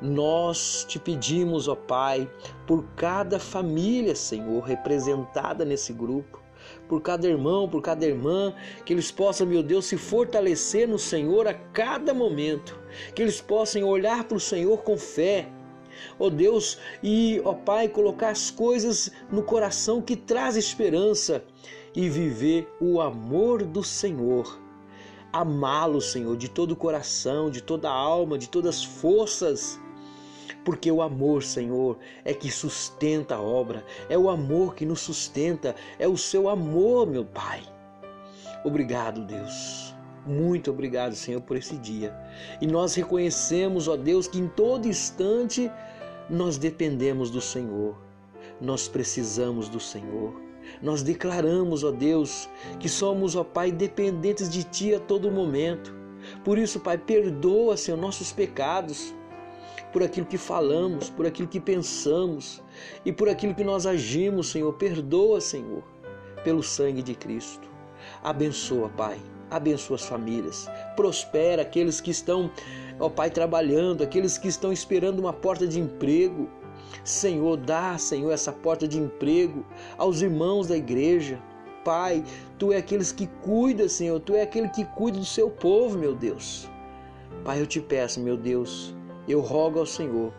nós 0.00 0.84
te 0.88 0.98
pedimos, 0.98 1.68
ó 1.68 1.74
Pai, 1.74 2.30
por 2.66 2.84
cada 2.96 3.38
família, 3.38 4.14
Senhor, 4.14 4.62
representada 4.62 5.64
nesse 5.64 5.92
grupo, 5.92 6.40
por 6.88 7.00
cada 7.00 7.28
irmão, 7.28 7.68
por 7.68 7.82
cada 7.82 8.06
irmã, 8.06 8.54
que 8.84 8.92
eles 8.92 9.10
possam, 9.10 9.46
meu 9.46 9.62
Deus, 9.62 9.86
se 9.86 9.96
fortalecer 9.96 10.88
no 10.88 10.98
Senhor 10.98 11.46
a 11.46 11.54
cada 11.54 12.14
momento, 12.14 12.78
que 13.14 13.22
eles 13.22 13.40
possam 13.40 13.82
olhar 13.84 14.24
para 14.24 14.36
o 14.36 14.40
Senhor 14.40 14.78
com 14.82 14.96
fé 14.96 15.48
ó 16.18 16.26
oh 16.26 16.30
Deus, 16.30 16.78
e 17.02 17.40
ó 17.44 17.50
oh 17.50 17.54
Pai, 17.54 17.88
colocar 17.88 18.30
as 18.30 18.50
coisas 18.50 19.10
no 19.30 19.42
coração 19.42 20.00
que 20.00 20.16
traz 20.16 20.56
esperança 20.56 21.44
e 21.94 22.08
viver 22.08 22.68
o 22.80 23.00
amor 23.00 23.64
do 23.64 23.82
Senhor. 23.82 24.60
Amá-lo, 25.32 26.00
Senhor, 26.00 26.36
de 26.36 26.48
todo 26.48 26.72
o 26.72 26.76
coração, 26.76 27.50
de 27.50 27.62
toda 27.62 27.88
a 27.88 27.94
alma, 27.94 28.36
de 28.36 28.48
todas 28.48 28.76
as 28.76 28.84
forças. 28.84 29.78
Porque 30.64 30.90
o 30.90 31.00
amor, 31.00 31.42
Senhor, 31.42 31.98
é 32.24 32.34
que 32.34 32.50
sustenta 32.50 33.36
a 33.36 33.40
obra, 33.40 33.84
é 34.08 34.18
o 34.18 34.28
amor 34.28 34.74
que 34.74 34.84
nos 34.84 35.00
sustenta, 35.00 35.74
é 35.98 36.06
o 36.06 36.16
seu 36.16 36.48
amor, 36.48 37.06
meu 37.06 37.24
Pai. 37.24 37.62
Obrigado, 38.64 39.22
Deus. 39.22 39.94
Muito 40.26 40.70
obrigado, 40.70 41.14
Senhor, 41.14 41.40
por 41.40 41.56
esse 41.56 41.76
dia. 41.78 42.14
E 42.60 42.66
nós 42.66 42.94
reconhecemos, 42.94 43.88
ó 43.88 43.96
Deus, 43.96 44.28
que 44.28 44.38
em 44.38 44.48
todo 44.48 44.86
instante 44.86 45.70
nós 46.28 46.58
dependemos 46.58 47.30
do 47.30 47.40
Senhor. 47.40 47.96
Nós 48.60 48.86
precisamos 48.86 49.68
do 49.68 49.80
Senhor. 49.80 50.38
Nós 50.82 51.02
declaramos, 51.02 51.82
ó 51.82 51.90
Deus, 51.90 52.48
que 52.78 52.88
somos, 52.88 53.34
ó 53.34 53.42
Pai, 53.42 53.72
dependentes 53.72 54.48
de 54.50 54.62
Ti 54.62 54.94
a 54.94 55.00
todo 55.00 55.30
momento. 55.30 55.94
Por 56.44 56.58
isso, 56.58 56.80
Pai, 56.80 56.98
perdoa, 56.98 57.76
Senhor, 57.76 57.96
nossos 57.96 58.30
pecados, 58.30 59.14
por 59.92 60.02
aquilo 60.02 60.26
que 60.26 60.38
falamos, 60.38 61.10
por 61.10 61.26
aquilo 61.26 61.48
que 61.48 61.60
pensamos 61.60 62.62
e 63.04 63.12
por 63.12 63.28
aquilo 63.28 63.54
que 63.54 63.64
nós 63.64 63.86
agimos, 63.86 64.50
Senhor. 64.50 64.72
Perdoa, 64.74 65.40
Senhor, 65.40 65.82
pelo 66.44 66.62
sangue 66.62 67.02
de 67.02 67.14
Cristo. 67.14 67.68
Abençoa, 68.22 68.88
Pai 68.90 69.20
abençoa 69.50 69.96
as 69.96 70.04
famílias, 70.04 70.68
prospera 70.94 71.62
aqueles 71.62 72.00
que 72.00 72.10
estão, 72.10 72.50
ó 72.98 73.08
Pai, 73.08 73.30
trabalhando, 73.30 74.02
aqueles 74.02 74.38
que 74.38 74.48
estão 74.48 74.72
esperando 74.72 75.18
uma 75.18 75.32
porta 75.32 75.66
de 75.66 75.80
emprego. 75.80 76.48
Senhor, 77.02 77.56
dá, 77.56 77.98
Senhor, 77.98 78.30
essa 78.30 78.52
porta 78.52 78.86
de 78.86 78.98
emprego 78.98 79.64
aos 79.98 80.22
irmãos 80.22 80.68
da 80.68 80.76
igreja. 80.76 81.38
Pai, 81.84 82.22
tu 82.58 82.72
é 82.72 82.76
aqueles 82.76 83.10
que 83.10 83.26
cuida, 83.42 83.88
Senhor, 83.88 84.20
tu 84.20 84.34
é 84.34 84.42
aquele 84.42 84.68
que 84.68 84.84
cuida 84.84 85.18
do 85.18 85.24
seu 85.24 85.50
povo, 85.50 85.98
meu 85.98 86.14
Deus. 86.14 86.68
Pai, 87.44 87.60
eu 87.60 87.66
te 87.66 87.80
peço, 87.80 88.20
meu 88.20 88.36
Deus, 88.36 88.94
eu 89.30 89.40
rogo 89.40 89.78
ao 89.78 89.86
Senhor 89.86 90.32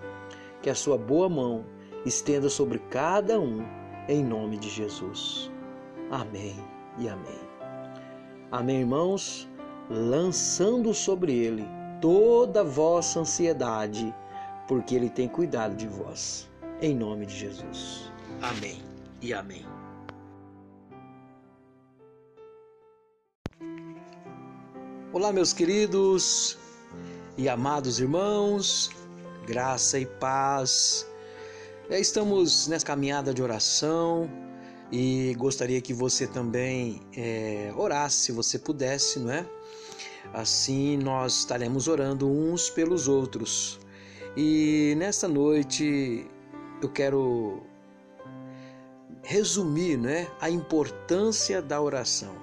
que 0.62 0.70
a 0.70 0.76
sua 0.76 0.98
boa 0.98 1.30
mão 1.30 1.66
estenda 2.06 2.50
sobre 2.50 2.80
cada 2.90 3.40
um, 3.40 3.66
em 4.08 4.24
nome 4.24 4.58
de 4.58 4.70
Jesus. 4.70 5.52
Amém 6.10 6.56
e 6.98 7.08
amém. 7.08 7.40
Amém, 8.52 8.82
irmãos? 8.82 9.50
Lançando 9.90 10.94
sobre 10.94 11.34
ele 11.34 11.66
toda 12.02 12.64
vossa 12.64 13.20
ansiedade, 13.20 14.14
porque 14.68 14.96
ele 14.96 15.10
tem 15.10 15.28
cuidado 15.28 15.76
de 15.76 15.88
vós. 15.88 16.50
Em 16.82 16.96
nome 16.96 17.26
de 17.26 17.36
Jesus. 17.36 18.12
Amém 18.42 18.82
e 19.22 19.34
amém. 19.34 19.66
Olá, 25.14 25.32
meus 25.32 25.54
queridos 25.54 26.58
e 27.38 27.48
amados 27.48 28.00
irmãos, 28.00 28.89
graça 29.48 29.98
e 30.00 30.06
paz. 30.06 31.08
Estamos 31.89 32.67
nessa 32.67 32.86
caminhada 32.86 33.34
de 33.34 33.41
oração 33.41 34.30
e 34.91 35.34
gostaria 35.38 35.82
que 35.82 35.94
você 35.94 36.28
também 36.28 37.02
é, 37.15 37.72
orasse, 37.76 38.17
se 38.17 38.32
você 38.32 38.60
pudesse, 38.60 39.20
não 39.20 39.32
é? 39.32 39.46
Assim 40.34 40.98
nós 40.98 41.39
estaremos 41.39 41.88
orando 41.88 42.30
uns 42.30 42.70
pelos 42.70 43.08
outros. 43.08 43.80
E 44.36 44.94
nesta 44.98 45.28
noite 45.28 46.26
eu 46.82 46.89
quero 46.89 47.62
resumir 49.24 49.98
né, 49.98 50.28
a 50.39 50.50
importância 50.50 51.62
da 51.62 51.82
oração. 51.82 52.36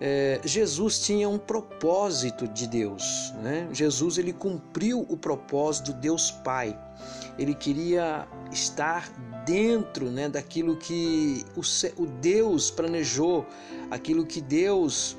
É, 0.00 0.40
Jesus 0.44 1.00
tinha 1.00 1.28
um 1.28 1.38
propósito 1.38 2.46
de 2.46 2.66
Deus. 2.66 3.32
Né? 3.42 3.68
Jesus 3.72 4.18
ele 4.18 4.32
cumpriu 4.32 5.04
o 5.08 5.16
propósito 5.16 5.92
de 5.92 6.00
Deus 6.00 6.30
Pai. 6.30 6.78
Ele 7.38 7.54
queria 7.54 8.26
estar 8.52 9.10
dentro 9.44 10.06
né, 10.10 10.28
daquilo 10.28 10.76
que 10.76 11.44
o, 11.56 12.02
o 12.02 12.06
Deus 12.06 12.70
planejou, 12.70 13.46
aquilo 13.90 14.26
que 14.26 14.40
Deus, 14.40 15.16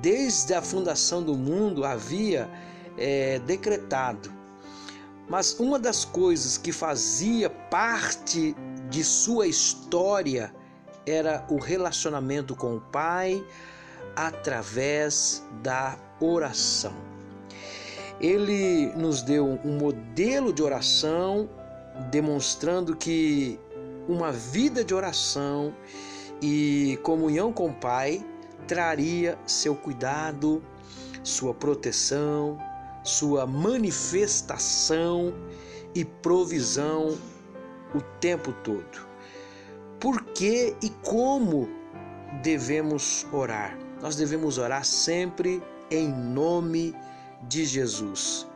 desde 0.00 0.54
a 0.54 0.62
fundação 0.62 1.22
do 1.22 1.34
mundo, 1.34 1.84
havia 1.84 2.48
é, 2.96 3.38
decretado. 3.40 4.32
Mas 5.28 5.58
uma 5.58 5.78
das 5.78 6.04
coisas 6.04 6.56
que 6.56 6.70
fazia 6.72 7.50
parte 7.50 8.54
de 8.88 9.02
sua 9.02 9.46
história 9.46 10.54
era 11.04 11.44
o 11.50 11.58
relacionamento 11.58 12.54
com 12.54 12.76
o 12.76 12.80
Pai 12.80 13.44
através 14.16 15.44
da 15.62 15.96
oração. 16.18 16.94
Ele 18.18 18.86
nos 18.96 19.22
deu 19.22 19.60
um 19.62 19.78
modelo 19.78 20.52
de 20.52 20.62
oração 20.62 21.48
demonstrando 22.10 22.96
que 22.96 23.60
uma 24.08 24.32
vida 24.32 24.82
de 24.82 24.94
oração 24.94 25.74
e 26.40 26.98
comunhão 27.02 27.52
com 27.52 27.68
o 27.68 27.74
Pai 27.74 28.24
traria 28.66 29.38
seu 29.46 29.74
cuidado, 29.74 30.62
sua 31.22 31.52
proteção, 31.54 32.58
sua 33.02 33.46
manifestação 33.46 35.34
e 35.94 36.04
provisão 36.04 37.16
o 37.94 38.00
tempo 38.20 38.52
todo. 38.64 39.06
Por 40.00 40.22
que 40.24 40.76
e 40.82 40.90
como 41.02 41.68
devemos 42.42 43.26
orar? 43.32 43.85
Nós 44.00 44.16
devemos 44.16 44.58
orar 44.58 44.84
sempre 44.84 45.62
em 45.90 46.08
nome 46.08 46.94
de 47.48 47.64
Jesus. 47.64 48.46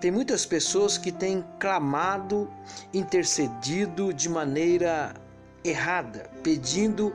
Tem 0.00 0.10
muitas 0.10 0.44
pessoas 0.44 0.98
que 0.98 1.10
têm 1.10 1.44
clamado, 1.58 2.50
intercedido 2.92 4.12
de 4.12 4.28
maneira 4.28 5.14
errada, 5.64 6.30
pedindo 6.42 7.12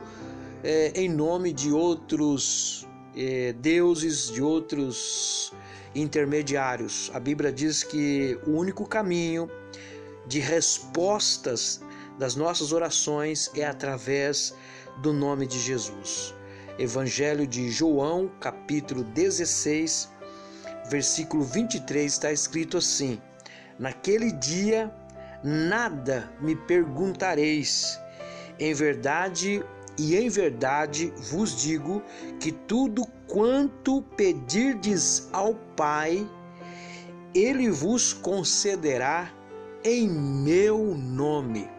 é, 0.64 0.92
em 0.94 1.08
nome 1.08 1.52
de 1.52 1.72
outros 1.72 2.86
é, 3.16 3.52
deuses, 3.52 4.30
de 4.30 4.42
outros 4.42 5.52
intermediários. 5.94 7.10
A 7.14 7.20
Bíblia 7.20 7.52
diz 7.52 7.82
que 7.82 8.38
o 8.46 8.52
único 8.52 8.86
caminho 8.86 9.50
de 10.26 10.40
respostas 10.40 11.80
das 12.18 12.34
nossas 12.34 12.72
orações 12.72 13.50
é 13.54 13.64
através 13.64 14.54
do 15.00 15.12
nome 15.12 15.46
de 15.46 15.58
Jesus. 15.58 16.34
Evangelho 16.82 17.46
de 17.46 17.70
João, 17.70 18.28
capítulo 18.40 19.04
16, 19.04 20.10
versículo 20.90 21.44
23, 21.44 22.12
está 22.12 22.32
escrito 22.32 22.76
assim: 22.76 23.22
Naquele 23.78 24.32
dia 24.32 24.92
nada 25.44 26.28
me 26.40 26.56
perguntareis. 26.56 28.00
Em 28.58 28.74
verdade 28.74 29.64
e 29.96 30.16
em 30.16 30.28
verdade 30.28 31.12
vos 31.30 31.62
digo 31.62 32.02
que 32.40 32.50
tudo 32.50 33.06
quanto 33.28 34.02
pedirdes 34.16 35.28
ao 35.32 35.54
Pai, 35.76 36.28
ele 37.32 37.70
vos 37.70 38.12
concederá 38.12 39.32
em 39.84 40.08
meu 40.08 40.96
nome. 40.96 41.70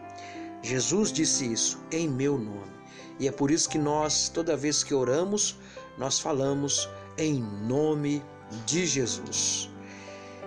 Jesus 0.62 1.12
disse 1.12 1.52
isso, 1.52 1.78
em 1.92 2.08
meu 2.08 2.38
nome. 2.38 2.73
E 3.18 3.28
é 3.28 3.32
por 3.32 3.50
isso 3.50 3.68
que 3.68 3.78
nós, 3.78 4.28
toda 4.28 4.56
vez 4.56 4.82
que 4.82 4.94
oramos, 4.94 5.56
nós 5.96 6.18
falamos 6.18 6.88
em 7.16 7.42
nome 7.66 8.22
de 8.66 8.86
Jesus. 8.86 9.70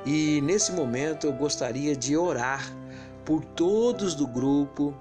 E 0.06 0.42
nesse 0.42 0.72
momento 0.72 1.28
eu 1.28 1.34
gostaria 1.34 1.96
de 1.96 2.16
orar 2.16 2.74
por 3.26 3.44
todos 3.44 4.16
do 4.16 4.26
grupo, 4.26 4.94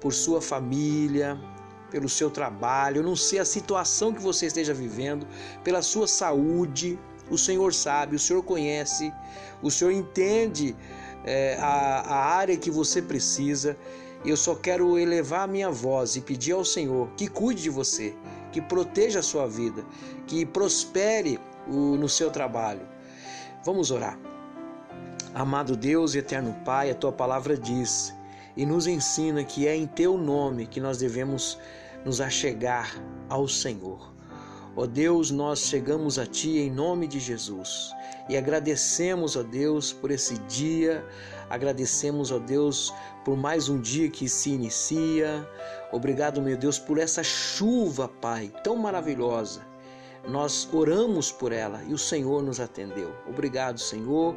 por 0.00 0.12
sua 0.12 0.40
família, 0.40 1.38
pelo 1.90 2.08
seu 2.08 2.30
trabalho, 2.30 2.98
eu 2.98 3.02
não 3.02 3.16
sei 3.16 3.38
a 3.38 3.44
situação 3.44 4.14
que 4.14 4.22
você 4.22 4.46
esteja 4.46 4.72
vivendo, 4.72 5.26
pela 5.64 5.82
sua 5.82 6.06
saúde. 6.06 6.98
O 7.30 7.36
Senhor 7.36 7.74
sabe, 7.74 8.16
o 8.16 8.18
Senhor 8.18 8.42
conhece, 8.42 9.12
o 9.62 9.70
Senhor 9.70 9.92
entende 9.92 10.74
é, 11.24 11.56
a, 11.60 12.00
a 12.00 12.16
área 12.34 12.56
que 12.56 12.70
você 12.70 13.02
precisa. 13.02 13.76
Eu 14.24 14.36
só 14.36 14.54
quero 14.54 14.98
elevar 14.98 15.44
a 15.44 15.46
minha 15.46 15.70
voz 15.70 16.16
e 16.16 16.20
pedir 16.20 16.52
ao 16.52 16.64
Senhor 16.64 17.08
que 17.16 17.26
cuide 17.26 17.62
de 17.62 17.70
você, 17.70 18.14
que 18.52 18.60
proteja 18.60 19.20
a 19.20 19.22
sua 19.22 19.46
vida, 19.46 19.84
que 20.26 20.44
prospere 20.44 21.40
o, 21.66 21.96
no 21.96 22.08
seu 22.08 22.30
trabalho. 22.30 22.86
Vamos 23.64 23.90
orar. 23.90 24.18
Amado 25.34 25.76
Deus 25.76 26.14
e 26.14 26.18
eterno 26.18 26.54
Pai, 26.64 26.90
a 26.90 26.94
tua 26.94 27.12
palavra 27.12 27.56
diz 27.56 28.12
e 28.56 28.66
nos 28.66 28.86
ensina 28.86 29.44
que 29.44 29.66
é 29.66 29.76
em 29.76 29.86
teu 29.86 30.18
nome 30.18 30.66
que 30.66 30.80
nós 30.80 30.98
devemos 30.98 31.58
nos 32.04 32.20
achegar 32.20 32.92
ao 33.28 33.46
Senhor. 33.46 34.12
Ó 34.76 34.86
Deus, 34.86 35.30
nós 35.30 35.60
chegamos 35.60 36.18
a 36.18 36.26
Ti 36.26 36.58
em 36.58 36.70
nome 36.70 37.06
de 37.06 37.18
Jesus 37.18 37.92
e 38.28 38.36
agradecemos, 38.36 39.36
ó 39.36 39.42
Deus, 39.42 39.92
por 39.92 40.10
esse 40.10 40.38
dia, 40.40 41.04
agradecemos, 41.50 42.30
ó 42.30 42.38
Deus, 42.38 42.94
por 43.24 43.36
mais 43.36 43.68
um 43.68 43.80
dia 43.80 44.08
que 44.08 44.28
se 44.28 44.50
inicia. 44.50 45.46
Obrigado, 45.92 46.40
meu 46.40 46.56
Deus, 46.56 46.78
por 46.78 46.96
essa 46.96 47.22
chuva, 47.22 48.08
Pai, 48.08 48.50
tão 48.62 48.76
maravilhosa. 48.76 49.68
Nós 50.28 50.68
oramos 50.72 51.32
por 51.32 51.50
ela 51.50 51.82
e 51.88 51.92
o 51.92 51.98
Senhor 51.98 52.42
nos 52.42 52.60
atendeu. 52.60 53.12
Obrigado, 53.26 53.80
Senhor. 53.80 54.34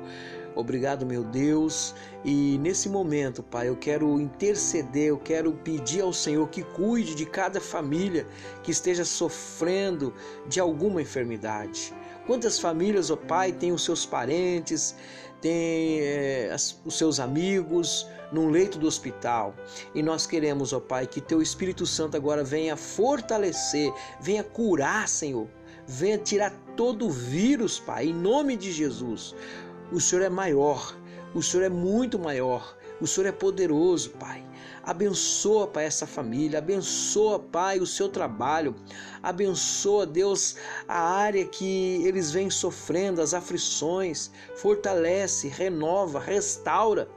Obrigado, 0.56 1.06
meu 1.06 1.24
Deus. 1.24 1.94
E 2.24 2.58
nesse 2.60 2.88
momento, 2.88 3.44
Pai, 3.44 3.70
eu 3.70 3.76
quero 3.76 4.20
interceder, 4.20 5.08
eu 5.08 5.18
quero 5.18 5.52
pedir 5.52 6.02
ao 6.02 6.14
Senhor 6.14 6.48
que 6.50 6.64
cuide 6.64 7.16
de 7.16 7.26
cada 7.26 7.60
família 7.60 8.26
que 8.64 8.72
esteja 8.72 9.04
sofrendo 9.04 10.14
de 10.48 10.60
alguma 10.60 11.02
enfermidade. 11.02 11.94
Quantas 12.26 12.60
famílias, 12.60 13.10
ó 13.12 13.18
Pai, 13.18 13.52
têm 13.52 13.72
os 13.72 13.84
seus 13.84 14.06
parentes, 14.06 14.96
têm 15.44 16.00
é, 16.00 16.56
os 16.86 16.98
seus 16.98 17.20
amigos 17.20 18.08
num 18.32 18.50
leito 18.50 18.80
do 18.80 18.88
hospital. 18.88 19.54
E 19.94 20.02
nós 20.02 20.26
queremos, 20.26 20.72
ó 20.72 20.80
Pai, 20.80 21.06
que 21.06 21.20
Teu 21.20 21.42
Espírito 21.42 21.86
Santo 21.86 22.16
agora 22.16 22.44
venha 22.44 22.78
fortalecer, 22.78 23.94
venha 24.22 24.44
curar, 24.44 25.08
Senhor. 25.08 25.48
Venha 25.86 26.18
tirar 26.18 26.52
todo 26.78 27.08
o 27.08 27.12
vírus, 27.12 27.78
Pai, 27.78 28.08
em 28.08 28.14
nome 28.14 28.56
de 28.56 28.72
Jesus. 28.72 29.36
O 29.92 30.00
Senhor 30.00 30.24
é 30.24 30.30
maior, 30.30 30.98
o 31.36 31.44
Senhor 31.44 31.66
é 31.66 31.70
muito 31.70 32.18
maior, 32.18 32.78
o 33.02 33.06
Senhor 33.06 33.28
é 33.28 33.34
poderoso, 33.34 34.12
Pai. 34.12 34.42
Abençoa, 34.84 35.66
Pai, 35.66 35.86
essa 35.86 36.06
família, 36.06 36.60
abençoa, 36.60 37.40
Pai, 37.40 37.80
o 37.80 37.88
seu 37.88 38.10
trabalho, 38.10 38.76
abençoa, 39.22 40.06
Deus, 40.06 40.58
a 40.86 41.00
área 41.00 41.46
que 41.46 42.06
eles 42.06 42.32
vêm 42.32 42.50
sofrendo, 42.50 43.22
as 43.22 43.34
aflições, 43.34 44.30
fortalece, 44.58 45.48
renova, 45.48 46.20
restaura. 46.20 47.08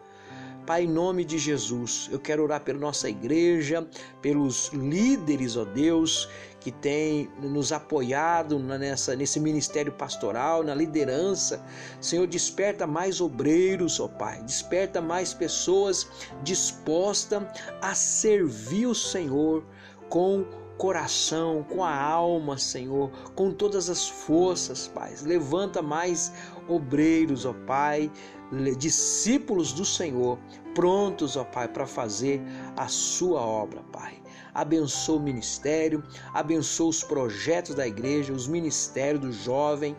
Pai, 0.64 0.84
em 0.84 0.88
nome 0.88 1.24
de 1.24 1.38
Jesus, 1.38 2.08
eu 2.12 2.20
quero 2.20 2.42
orar 2.44 2.60
pela 2.60 2.78
nossa 2.78 3.08
igreja, 3.08 3.86
pelos 4.22 4.68
líderes, 4.72 5.56
ó 5.56 5.64
Deus, 5.64 6.28
que 6.66 6.72
tem 6.72 7.30
nos 7.40 7.70
apoiado 7.70 8.58
nessa, 8.58 9.14
nesse 9.14 9.38
ministério 9.38 9.92
pastoral, 9.92 10.64
na 10.64 10.74
liderança. 10.74 11.64
Senhor, 12.00 12.26
desperta 12.26 12.88
mais 12.88 13.20
obreiros, 13.20 14.00
ó 14.00 14.08
Pai, 14.08 14.42
desperta 14.42 15.00
mais 15.00 15.32
pessoas 15.32 16.08
dispostas 16.42 17.44
a 17.80 17.94
servir 17.94 18.86
o 18.86 18.96
Senhor 18.96 19.64
com 20.08 20.44
coração, 20.76 21.64
com 21.70 21.84
a 21.84 21.96
alma, 21.96 22.58
Senhor, 22.58 23.12
com 23.36 23.52
todas 23.52 23.88
as 23.88 24.08
forças, 24.08 24.88
Pai. 24.88 25.14
Levanta 25.22 25.80
mais 25.80 26.32
obreiros, 26.66 27.46
ó 27.46 27.54
Pai, 27.64 28.10
discípulos 28.76 29.72
do 29.72 29.84
Senhor, 29.84 30.36
prontos, 30.74 31.36
ó 31.36 31.44
Pai, 31.44 31.68
para 31.68 31.86
fazer 31.86 32.42
a 32.76 32.88
sua 32.88 33.40
obra, 33.40 33.84
Pai 33.92 34.25
abençoa 34.56 35.16
o 35.18 35.20
ministério, 35.20 36.02
abençoa 36.32 36.88
os 36.88 37.04
projetos 37.04 37.74
da 37.74 37.86
igreja, 37.86 38.32
os 38.32 38.48
ministérios 38.48 39.20
do 39.20 39.32
jovem, 39.32 39.94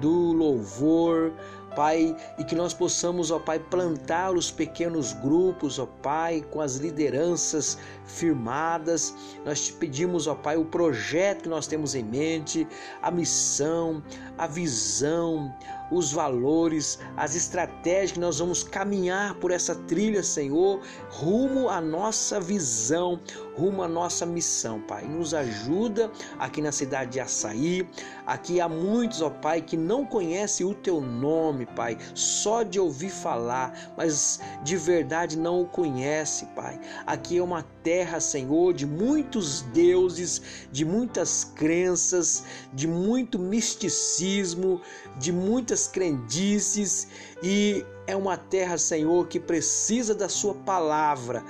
do 0.00 0.32
louvor, 0.32 1.32
Pai, 1.74 2.16
e 2.38 2.44
que 2.44 2.54
nós 2.54 2.72
possamos, 2.72 3.30
ó 3.30 3.38
Pai, 3.38 3.58
plantar 3.58 4.32
os 4.32 4.50
pequenos 4.50 5.12
grupos, 5.12 5.78
ó 5.78 5.86
Pai, 5.86 6.44
com 6.50 6.60
as 6.60 6.76
lideranças 6.76 7.76
firmadas. 8.06 9.14
Nós 9.44 9.66
te 9.66 9.72
pedimos, 9.72 10.26
ó 10.26 10.34
Pai, 10.34 10.56
o 10.56 10.64
projeto 10.64 11.42
que 11.42 11.48
nós 11.48 11.66
temos 11.66 11.94
em 11.94 12.04
mente, 12.04 12.66
a 13.02 13.10
missão, 13.10 14.02
a 14.38 14.46
visão, 14.46 15.52
os 15.90 16.12
valores, 16.12 16.98
as 17.16 17.34
estratégias 17.34 18.12
que 18.12 18.20
nós 18.20 18.38
vamos 18.38 18.62
caminhar 18.62 19.34
por 19.34 19.50
essa 19.50 19.74
trilha, 19.74 20.22
Senhor, 20.22 20.80
rumo 21.10 21.68
à 21.68 21.80
nossa 21.80 22.40
visão, 22.40 23.20
rumo 23.56 23.82
à 23.82 23.88
nossa 23.88 24.24
missão, 24.24 24.80
Pai. 24.80 25.04
Nos 25.04 25.34
ajuda 25.34 26.10
aqui 26.38 26.60
na 26.60 26.72
cidade 26.72 27.12
de 27.12 27.20
Açaí. 27.20 27.88
Aqui 28.26 28.60
há 28.60 28.68
muitos, 28.68 29.20
ó 29.20 29.30
Pai, 29.30 29.60
que 29.60 29.76
não 29.76 30.04
conhecem 30.04 30.66
o 30.66 30.74
teu 30.74 31.00
nome, 31.00 31.66
Pai, 31.66 31.98
só 32.14 32.62
de 32.62 32.80
ouvir 32.80 33.10
falar, 33.10 33.92
mas 33.96 34.40
de 34.62 34.76
verdade 34.76 35.38
não 35.38 35.62
o 35.62 35.66
conhece, 35.66 36.46
Pai. 36.54 36.80
Aqui 37.06 37.38
é 37.38 37.42
uma 37.42 37.64
terra, 37.84 38.18
Senhor, 38.18 38.72
de 38.72 38.86
muitos 38.86 39.60
deuses, 39.60 40.42
de 40.72 40.84
muitas 40.84 41.44
crenças, 41.44 42.42
de 42.72 42.88
muito 42.88 43.38
misticismo, 43.38 44.80
de 45.18 45.30
muitas 45.30 45.86
crendices 45.86 47.06
e 47.42 47.84
é 48.06 48.16
uma 48.16 48.36
terra, 48.36 48.78
Senhor, 48.78 49.28
que 49.28 49.38
precisa 49.38 50.14
da 50.14 50.28
Sua 50.28 50.54
palavra. 50.54 51.44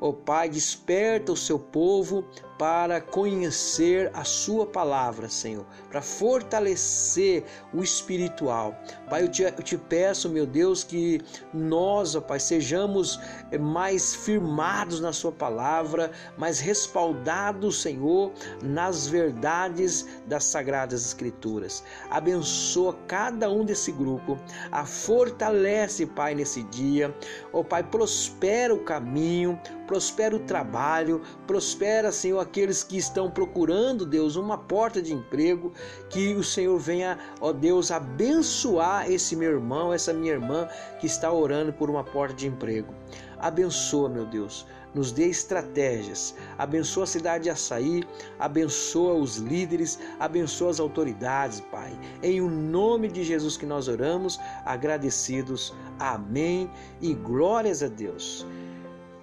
Ó 0.00 0.10
oh, 0.10 0.12
Pai, 0.12 0.48
desperta 0.48 1.32
o 1.32 1.36
seu 1.36 1.58
povo 1.58 2.24
para 2.58 3.00
conhecer 3.00 4.10
a 4.12 4.24
Sua 4.24 4.66
palavra, 4.66 5.28
Senhor, 5.28 5.64
para 5.88 6.02
fortalecer 6.02 7.44
o 7.72 7.82
espiritual. 7.82 8.76
Pai, 9.08 9.22
eu 9.22 9.28
te, 9.28 9.42
eu 9.42 9.62
te 9.62 9.78
peço, 9.78 10.28
meu 10.28 10.44
Deus, 10.44 10.82
que 10.82 11.20
nós, 11.54 12.16
ó 12.16 12.20
Pai, 12.20 12.40
sejamos 12.40 13.20
mais 13.60 14.14
firmados 14.14 15.00
na 15.00 15.12
Sua 15.12 15.30
palavra, 15.30 16.10
mais 16.36 16.58
respaldados, 16.58 17.80
Senhor, 17.80 18.32
nas 18.60 19.06
verdades 19.06 20.06
das 20.26 20.44
Sagradas 20.44 21.06
Escrituras. 21.06 21.84
Abençoa 22.10 22.98
cada 23.06 23.48
um 23.48 23.64
desse 23.64 23.92
grupo, 23.92 24.36
a 24.72 24.84
fortalece, 24.84 26.06
Pai, 26.06 26.34
nesse 26.34 26.64
dia. 26.64 27.14
Ó 27.52 27.62
Pai, 27.62 27.84
prospera 27.84 28.74
o 28.74 28.82
caminho, 28.82 29.60
prospera 29.86 30.34
o 30.34 30.40
trabalho, 30.40 31.22
prospera, 31.46 32.10
Senhor, 32.10 32.47
aqueles 32.48 32.82
que 32.82 32.96
estão 32.96 33.30
procurando, 33.30 34.06
Deus, 34.06 34.34
uma 34.34 34.56
porta 34.56 35.00
de 35.00 35.12
emprego, 35.12 35.72
que 36.08 36.34
o 36.34 36.42
Senhor 36.42 36.78
venha, 36.78 37.18
ó 37.40 37.52
Deus, 37.52 37.90
abençoar 37.90 39.10
esse 39.10 39.36
meu 39.36 39.50
irmão, 39.52 39.92
essa 39.92 40.12
minha 40.12 40.32
irmã 40.32 40.66
que 40.98 41.06
está 41.06 41.30
orando 41.30 41.72
por 41.72 41.90
uma 41.90 42.02
porta 42.02 42.34
de 42.34 42.46
emprego. 42.46 42.94
Abençoa, 43.38 44.08
meu 44.08 44.24
Deus 44.26 44.66
nos 44.94 45.12
dê 45.12 45.28
estratégias. 45.28 46.34
Abençoa 46.56 47.04
a 47.04 47.06
cidade 47.06 47.44
de 47.44 47.50
Açaí, 47.50 48.02
abençoa 48.38 49.14
os 49.14 49.36
líderes, 49.36 49.98
abençoa 50.18 50.70
as 50.70 50.80
autoridades, 50.80 51.60
Pai. 51.60 51.96
Em 52.22 52.40
o 52.40 52.48
nome 52.48 53.08
de 53.08 53.22
Jesus 53.22 53.56
que 53.56 53.66
nós 53.66 53.86
oramos, 53.86 54.40
agradecidos. 54.64 55.74
Amém 56.00 56.70
e 57.00 57.14
glórias 57.14 57.82
a 57.82 57.88
Deus. 57.88 58.46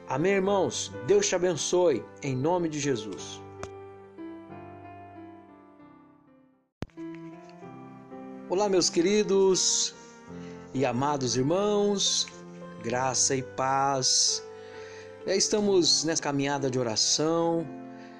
Amém, 0.07 0.33
irmãos. 0.33 0.91
Deus 1.07 1.27
te 1.27 1.35
abençoe 1.35 2.05
em 2.21 2.35
nome 2.35 2.69
de 2.69 2.79
Jesus. 2.79 3.41
Olá, 8.47 8.69
meus 8.69 8.87
queridos 8.87 9.95
e 10.75 10.85
amados 10.85 11.35
irmãos, 11.35 12.27
graça 12.83 13.35
e 13.35 13.41
paz 13.41 14.43
estamos 15.25 16.03
nessa 16.03 16.21
caminhada 16.21 16.69
de 16.69 16.77
oração 16.77 17.65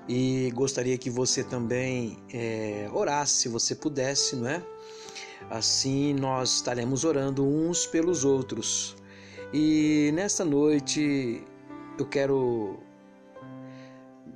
e 0.10 0.50
gostaria 0.56 0.98
que 0.98 1.12
você 1.12 1.44
também 1.44 2.18
é, 2.34 2.90
orasse, 2.92 3.34
se 3.44 3.50
você 3.50 3.76
pudesse, 3.76 4.36
não 4.36 4.48
é? 4.48 4.64
Assim 5.52 6.16
nós 6.16 6.56
estaremos 6.56 7.04
orando 7.04 7.46
uns 7.46 7.86
pelos 7.86 8.26
outros. 8.26 8.96
E 9.54 10.10
nesta 10.16 10.44
noite 10.44 11.44
eu 11.98 12.06
quero 12.06 12.80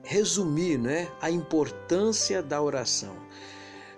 resumir 0.04 0.78
né, 0.78 1.08
a 1.22 1.30
importância 1.30 2.42
da 2.42 2.62
oração. 2.62 3.16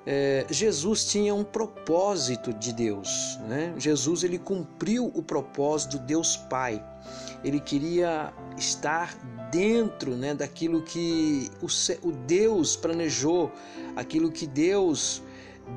É, 0.06 0.48
Jesus 0.50 1.06
tinha 1.06 1.34
um 1.34 1.44
propósito 1.44 2.52
de 2.54 2.74
Deus. 2.74 3.38
Né? 3.48 3.74
Jesus 3.78 4.24
ele 4.24 4.40
cumpriu 4.40 5.12
o 5.14 5.22
propósito 5.22 5.98
do 5.98 6.06
Deus 6.06 6.36
Pai. 6.36 6.84
Ele 7.44 7.60
queria 7.60 8.34
estar 8.58 9.16
dentro 9.52 10.16
né, 10.16 10.34
daquilo 10.34 10.82
que 10.82 11.52
o, 11.62 12.08
o 12.08 12.12
Deus 12.12 12.76
planejou, 12.76 13.52
aquilo 13.96 14.32
que 14.32 14.48
Deus, 14.48 15.22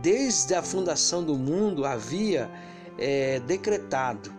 desde 0.01 0.55
a 0.55 0.63
fundação 0.63 1.23
do 1.23 1.37
mundo, 1.37 1.85
havia 1.85 2.51
é, 2.99 3.41
decretado. 3.41 4.34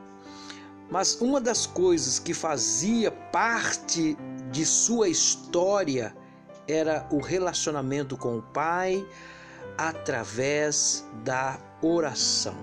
Mas 0.90 1.20
uma 1.20 1.42
das 1.42 1.66
coisas 1.66 2.20
que 2.20 2.34
fazia 2.34 3.12
parte 3.12 4.18
de 4.52 4.66
sua 4.66 5.10
história 5.10 6.16
era 6.68 7.08
o 7.12 7.20
relacionamento 7.20 8.18
com 8.18 8.38
o 8.38 8.42
Pai, 8.42 9.06
através 9.78 11.06
da 11.24 11.60
oração. 11.82 12.56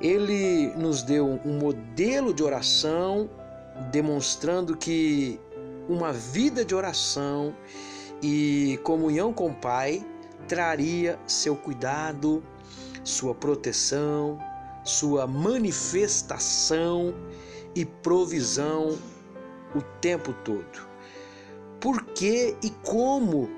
Ele 0.00 0.68
nos 0.76 1.02
deu 1.02 1.40
um 1.44 1.58
modelo 1.58 2.34
de 2.34 2.42
oração, 2.42 3.30
demonstrando 3.90 4.76
que 4.76 5.40
uma 5.88 6.12
vida 6.12 6.64
de 6.64 6.74
oração 6.74 7.54
e 8.22 8.78
comunhão 8.82 9.32
com 9.32 9.48
o 9.48 9.54
Pai 9.54 10.04
traria 10.48 11.18
seu 11.26 11.56
cuidado, 11.56 12.42
sua 13.02 13.34
proteção, 13.34 14.38
sua 14.84 15.26
manifestação 15.26 17.14
e 17.74 17.84
provisão 17.84 18.98
o 19.74 19.82
tempo 20.00 20.32
todo. 20.44 20.88
Por 21.80 22.04
que 22.06 22.56
e 22.62 22.70
como 22.82 23.50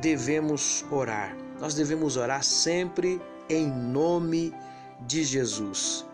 devemos 0.00 0.84
orar? 0.90 1.36
nós 1.62 1.74
devemos 1.74 2.16
orar 2.16 2.42
sempre 2.42 3.22
em 3.48 3.70
nome 3.70 4.52
de 5.06 5.22
Jesus. 5.22 6.04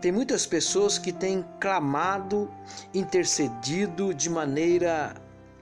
Tem 0.00 0.10
muitas 0.10 0.46
pessoas 0.46 0.98
que 0.98 1.12
têm 1.12 1.44
clamado, 1.60 2.50
intercedido 2.92 4.12
de 4.12 4.28
maneira 4.28 5.14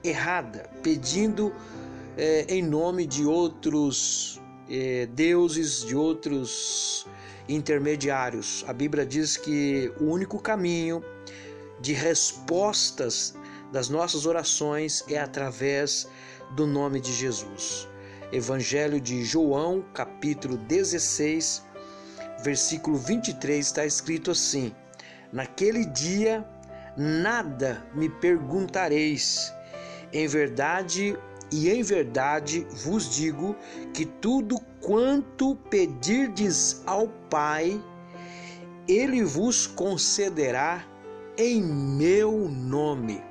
errada, 0.03 0.67
pedindo 0.81 1.53
é, 2.17 2.47
em 2.49 2.63
nome 2.63 3.05
de 3.05 3.23
outros 3.23 4.41
é, 4.67 5.05
deuses, 5.05 5.85
de 5.85 5.95
outros 5.95 7.05
intermediários. 7.47 8.63
A 8.67 8.73
Bíblia 8.73 9.05
diz 9.05 9.37
que 9.37 9.91
o 9.99 10.05
único 10.05 10.39
caminho 10.39 11.03
de 11.79 11.93
respostas 11.93 13.35
das 13.71 13.89
nossas 13.89 14.25
orações 14.25 15.03
é 15.09 15.19
através 15.19 16.07
do 16.55 16.65
nome 16.65 16.99
de 16.99 17.11
Jesus. 17.11 17.87
Evangelho 18.31 18.99
de 18.99 19.23
João, 19.23 19.83
capítulo 19.93 20.57
16, 20.57 21.63
versículo 22.43 22.97
23, 22.97 23.65
está 23.65 23.85
escrito 23.85 24.31
assim: 24.31 24.73
Naquele 25.31 25.85
dia 25.85 26.45
nada 26.97 27.85
me 27.93 28.09
perguntareis. 28.09 29.53
Em 30.11 30.27
verdade 30.27 31.17
e 31.53 31.69
em 31.69 31.83
verdade 31.83 32.65
vos 32.83 33.15
digo 33.15 33.55
que 33.93 34.05
tudo 34.05 34.59
quanto 34.81 35.55
pedirdes 35.69 36.81
ao 36.87 37.07
Pai, 37.29 37.79
ele 38.87 39.23
vos 39.23 39.67
concederá 39.67 40.83
em 41.37 41.61
meu 41.61 42.49
nome. 42.49 43.21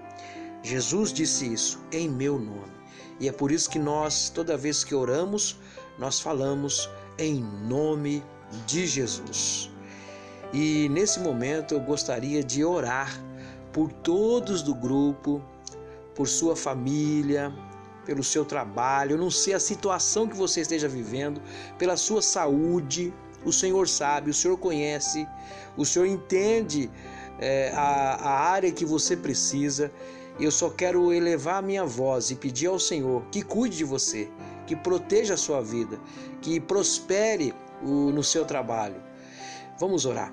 Jesus 0.62 1.12
disse 1.12 1.52
isso, 1.52 1.82
em 1.90 2.08
meu 2.08 2.38
nome. 2.38 2.72
E 3.18 3.28
é 3.28 3.32
por 3.32 3.50
isso 3.50 3.68
que 3.68 3.78
nós, 3.78 4.30
toda 4.30 4.56
vez 4.56 4.84
que 4.84 4.94
oramos, 4.94 5.58
nós 5.98 6.20
falamos 6.20 6.88
em 7.18 7.42
nome 7.42 8.22
de 8.68 8.86
Jesus. 8.86 9.68
E 10.52 10.88
nesse 10.90 11.18
momento 11.18 11.74
eu 11.74 11.80
gostaria 11.80 12.42
de 12.44 12.64
orar 12.64 13.12
por 13.72 13.92
todos 13.92 14.62
do 14.62 14.76
grupo, 14.76 15.42
por 16.14 16.28
sua 16.28 16.54
família, 16.54 17.52
pelo 18.04 18.22
seu 18.22 18.44
trabalho, 18.44 19.12
eu 19.12 19.18
não 19.18 19.30
sei 19.30 19.54
a 19.54 19.60
situação 19.60 20.28
que 20.28 20.36
você 20.36 20.60
esteja 20.60 20.88
vivendo, 20.88 21.40
pela 21.78 21.96
sua 21.96 22.22
saúde. 22.22 23.12
O 23.44 23.52
Senhor 23.52 23.88
sabe, 23.88 24.30
o 24.30 24.34
Senhor 24.34 24.56
conhece, 24.56 25.26
o 25.76 25.84
Senhor 25.84 26.06
entende 26.06 26.88
é, 27.40 27.72
a, 27.74 28.14
a 28.14 28.40
área 28.50 28.70
que 28.70 28.84
você 28.84 29.16
precisa 29.16 29.90
eu 30.40 30.50
só 30.50 30.70
quero 30.70 31.12
elevar 31.12 31.56
a 31.56 31.62
minha 31.62 31.84
voz 31.84 32.30
e 32.30 32.34
pedir 32.34 32.66
ao 32.66 32.78
Senhor 32.78 33.22
que 33.30 33.42
cuide 33.42 33.76
de 33.76 33.84
você, 33.84 34.28
que 34.66 34.74
proteja 34.74 35.34
a 35.34 35.36
sua 35.36 35.60
vida, 35.60 36.00
que 36.40 36.58
prospere 36.58 37.54
o, 37.82 38.10
no 38.10 38.22
seu 38.22 38.44
trabalho. 38.44 39.00
Vamos 39.78 40.06
orar. 40.06 40.32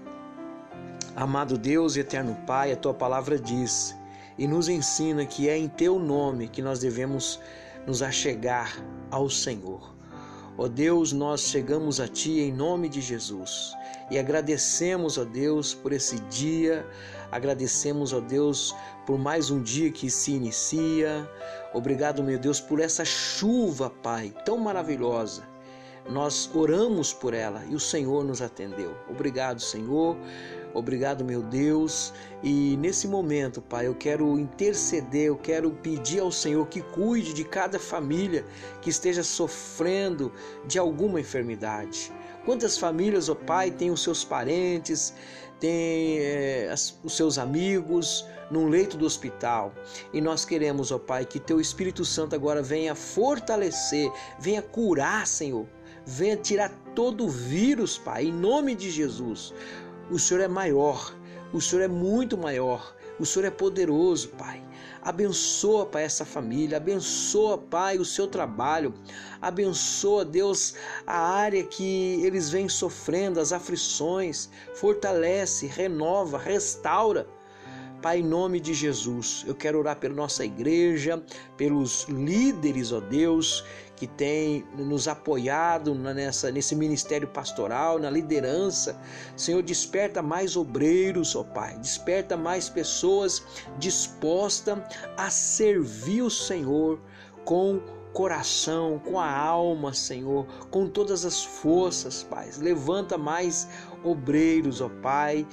Amado 1.16 1.58
Deus 1.58 1.96
e 1.96 2.00
eterno 2.00 2.38
Pai, 2.48 2.72
a 2.72 2.78
tua 2.78 2.94
palavra 2.94 3.38
diz 3.38 3.96
e 4.40 4.48
nos 4.48 4.70
ensina 4.70 5.26
que 5.26 5.50
é 5.50 5.58
em 5.58 5.68
teu 5.68 6.00
nome 6.00 6.48
que 6.48 6.62
nós 6.62 6.80
devemos 6.80 7.40
nos 7.86 8.02
achegar 8.02 8.82
ao 9.12 9.30
Senhor. 9.30 9.94
Ó 10.58 10.68
Deus, 10.68 11.12
nós 11.12 11.42
chegamos 11.42 12.00
a 12.00 12.08
Ti 12.08 12.40
em 12.40 12.52
nome 12.52 12.88
de 12.88 13.02
Jesus 13.02 13.74
e 14.10 14.18
agradecemos, 14.18 15.18
ó 15.18 15.26
Deus, 15.26 15.74
por 15.74 15.92
esse 15.92 16.20
dia, 16.22 16.88
agradecemos, 17.32 18.14
ó 18.14 18.22
Deus, 18.22 18.74
por 19.06 19.20
mais 19.20 19.52
um 19.52 19.62
dia 19.62 19.92
que 19.92 20.10
se 20.10 20.32
inicia. 20.32 21.30
Obrigado, 21.74 22.24
meu 22.24 22.40
Deus, 22.40 22.62
por 22.62 22.80
essa 22.80 23.04
chuva, 23.04 23.90
Pai, 23.90 24.34
tão 24.46 24.58
maravilhosa. 24.58 25.44
Nós 26.10 26.50
oramos 26.56 27.14
por 27.14 27.34
ela 27.34 27.64
e 27.70 27.76
o 27.76 27.80
Senhor 27.80 28.24
nos 28.24 28.42
atendeu. 28.42 28.96
Obrigado, 29.10 29.62
Senhor. 29.62 30.18
Obrigado, 30.74 31.26
meu 31.26 31.42
Deus. 31.42 32.14
E 32.44 32.78
nesse 32.78 33.08
momento, 33.08 33.62
Pai, 33.62 33.88
eu 33.88 33.96
quero 33.96 34.38
interceder, 34.38 35.28
eu 35.28 35.38
quero 35.38 35.72
pedir 35.72 36.20
ao 36.20 36.32
Senhor 36.32 36.68
que 36.68 36.82
cuide 36.82 37.34
de 37.34 37.44
cada 37.44 37.80
família 37.80 38.46
que 38.82 38.90
esteja 38.90 39.24
sofrendo 39.24 40.32
de 40.68 40.78
alguma 40.78 41.20
enfermidade. 41.20 42.12
Quantas 42.46 42.78
famílias, 42.78 43.30
ó 43.30 43.36
Pai, 43.36 43.72
têm 43.72 43.92
os 43.92 44.04
seus 44.04 44.24
parentes, 44.24 45.14
têm 45.60 46.20
é, 46.20 46.74
os 47.04 47.16
seus 47.16 47.38
amigos, 47.38 48.26
num 48.50 48.68
leito 48.68 48.98
do 48.98 49.06
hospital. 49.06 49.74
E 50.14 50.22
nós 50.22 50.46
queremos, 50.46 50.92
ó 50.92 50.98
Pai, 50.98 51.26
que 51.26 51.40
Teu 51.40 51.60
Espírito 51.60 52.06
Santo 52.06 52.36
agora 52.36 52.62
venha 52.62 52.96
fortalecer, 52.96 54.12
venha 54.40 54.62
curar, 54.62 55.28
Senhor. 55.28 55.66
Venha 56.06 56.38
tirar 56.38 56.72
todo 56.96 57.26
o 57.26 57.30
vírus, 57.30 57.98
Pai, 57.98 58.26
em 58.26 58.34
nome 58.34 58.74
de 58.74 58.90
Jesus. 58.90 59.54
O 60.12 60.18
Senhor 60.18 60.42
é 60.42 60.48
maior, 60.48 61.16
o 61.54 61.62
Senhor 61.62 61.84
é 61.84 61.88
muito 61.88 62.36
maior, 62.36 62.96
o 63.20 63.26
Senhor 63.26 63.46
é 63.46 63.52
poderoso, 63.52 64.30
Pai. 64.30 64.64
Abençoa, 65.02 65.86
Pai, 65.86 66.04
essa 66.04 66.26
família, 66.26 66.78
abençoa, 66.78 67.58
Pai, 67.58 68.00
o 68.00 68.06
seu 68.06 68.28
trabalho, 68.28 68.94
abençoa, 69.40 70.26
Deus, 70.26 70.74
a 71.06 71.20
área 71.20 71.64
que 71.64 72.22
eles 72.24 72.50
vêm 72.50 72.68
sofrendo, 72.68 73.40
as 73.40 73.54
aflições, 73.54 74.50
fortalece, 74.74 75.68
renova, 75.68 76.38
restaura. 76.38 77.28
Pai, 78.02 78.20
em 78.20 78.24
nome 78.24 78.60
de 78.60 78.74
Jesus, 78.74 79.44
eu 79.46 79.54
quero 79.54 79.78
orar 79.78 79.98
pela 79.98 80.16
nossa 80.16 80.46
igreja, 80.46 81.22
pelos 81.58 82.06
líderes, 82.06 82.94
ó 82.94 83.02
Deus, 83.02 83.64
que 84.00 84.08
tem 84.08 84.66
nos 84.78 85.10
apoiado 85.10 85.94
nessa, 85.94 86.50
nesse 86.50 86.74
ministério 86.74 87.28
pastoral, 87.28 88.00
na 88.00 88.10
liderança. 88.10 88.98
Senhor, 89.36 89.62
desperta 89.62 90.22
mais 90.22 90.56
obreiros, 90.56 91.36
ó 91.36 91.44
Pai, 91.44 91.78
desperta 91.80 92.38
mais 92.38 92.70
pessoas 92.70 93.44
dispostas 93.78 94.80
a 95.18 95.30
servir 95.30 96.22
o 96.22 96.30
Senhor 96.30 96.98
com 97.44 97.82
coração, 98.14 99.00
com 99.00 99.20
a 99.20 99.30
alma, 99.30 99.94
Senhor, 99.94 100.46
com 100.72 100.88
todas 100.88 101.26
as 101.26 101.44
forças, 101.44 102.24
Pai. 102.24 102.50
Levanta 102.58 103.18
mais 103.18 103.68
obreiros, 104.02 104.80
ó 104.80 104.90
Pai, 105.02 105.46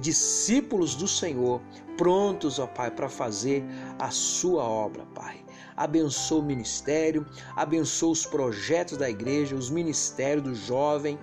discípulos 0.00 0.96
do 0.96 1.06
Senhor, 1.06 1.60
prontos, 1.96 2.58
ó 2.58 2.66
Pai, 2.66 2.90
para 2.90 3.08
fazer 3.08 3.64
a 3.96 4.10
sua 4.10 4.64
obra, 4.64 5.06
Pai. 5.14 5.45
Abençoa 5.76 6.40
o 6.40 6.42
ministério, 6.42 7.26
abençoa 7.54 8.12
os 8.12 8.24
projetos 8.24 8.96
da 8.96 9.10
igreja, 9.10 9.54
os 9.54 9.68
ministérios 9.70 10.42
do 10.44 10.54
jovem, 10.54 11.18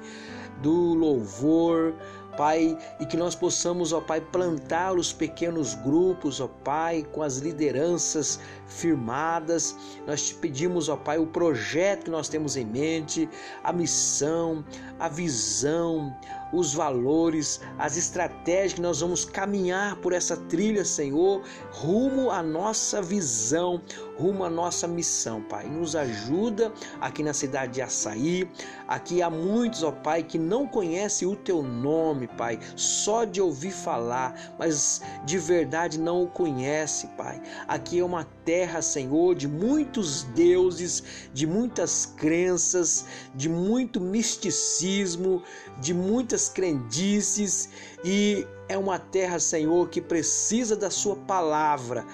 do 0.61 0.93
louvor, 0.93 1.95
Pai, 2.37 2.75
e 2.99 3.05
que 3.05 3.15
nós 3.15 3.35
possamos, 3.35 3.93
ó 3.93 4.01
Pai, 4.01 4.19
plantar 4.19 4.95
os 4.95 5.13
pequenos 5.13 5.75
grupos, 5.75 6.41
ó 6.41 6.47
Pai, 6.47 7.05
com 7.11 7.21
as 7.21 7.37
lideranças 7.37 8.39
firmadas. 8.67 9.75
Nós 10.07 10.29
te 10.29 10.35
pedimos, 10.35 10.89
ó 10.89 10.95
Pai, 10.95 11.19
o 11.19 11.27
projeto 11.27 12.05
que 12.05 12.11
nós 12.11 12.27
temos 12.27 12.57
em 12.57 12.65
mente, 12.65 13.29
a 13.63 13.71
missão, 13.71 14.65
a 14.99 15.07
visão, 15.07 16.15
os 16.53 16.73
valores, 16.73 17.59
as 17.77 17.97
estratégias 17.97 18.73
que 18.73 18.81
nós 18.81 19.01
vamos 19.01 19.25
caminhar 19.25 19.95
por 19.97 20.13
essa 20.13 20.37
trilha, 20.37 20.85
Senhor, 20.85 21.41
rumo 21.71 22.29
à 22.29 22.43
nossa 22.43 23.01
visão, 23.01 23.81
rumo 24.17 24.43
à 24.43 24.49
nossa 24.49 24.87
missão, 24.87 25.41
Pai. 25.41 25.67
Nos 25.67 25.95
ajuda 25.95 26.71
aqui 27.01 27.23
na 27.23 27.33
cidade 27.33 27.73
de 27.73 27.81
Açaí. 27.81 28.47
Aqui 28.87 29.21
há 29.21 29.29
muitos, 29.29 29.81
ó 29.81 29.91
Pai, 29.91 30.21
que 30.21 30.37
não 30.37 30.67
conhecem 30.67 31.27
o 31.27 31.35
teu 31.35 31.63
nome, 31.63 32.27
Pai, 32.27 32.59
só 32.75 33.25
de 33.25 33.41
ouvir 33.41 33.71
falar, 33.71 34.53
mas 34.59 35.01
de 35.25 35.37
verdade 35.39 35.99
não 35.99 36.23
o 36.23 36.27
conhece, 36.27 37.07
Pai. 37.17 37.41
Aqui 37.67 37.99
é 37.99 38.05
uma 38.05 38.23
terra, 38.45 38.81
Senhor, 38.81 39.33
de 39.33 39.47
muitos 39.47 40.23
deuses, 40.35 41.03
de 41.33 41.47
muitas 41.47 42.05
crenças, 42.05 43.05
de 43.33 43.49
muito 43.49 43.99
misticismo, 43.99 45.41
de 45.79 45.93
muitas 45.93 46.42
crendices 46.49 47.69
e 48.03 48.47
é 48.67 48.77
uma 48.77 48.99
terra, 48.99 49.39
Senhor, 49.39 49.89
que 49.89 50.01
precisa 50.01 50.75
da 50.75 50.89
Sua 50.89 51.15
palavra. 51.15 52.05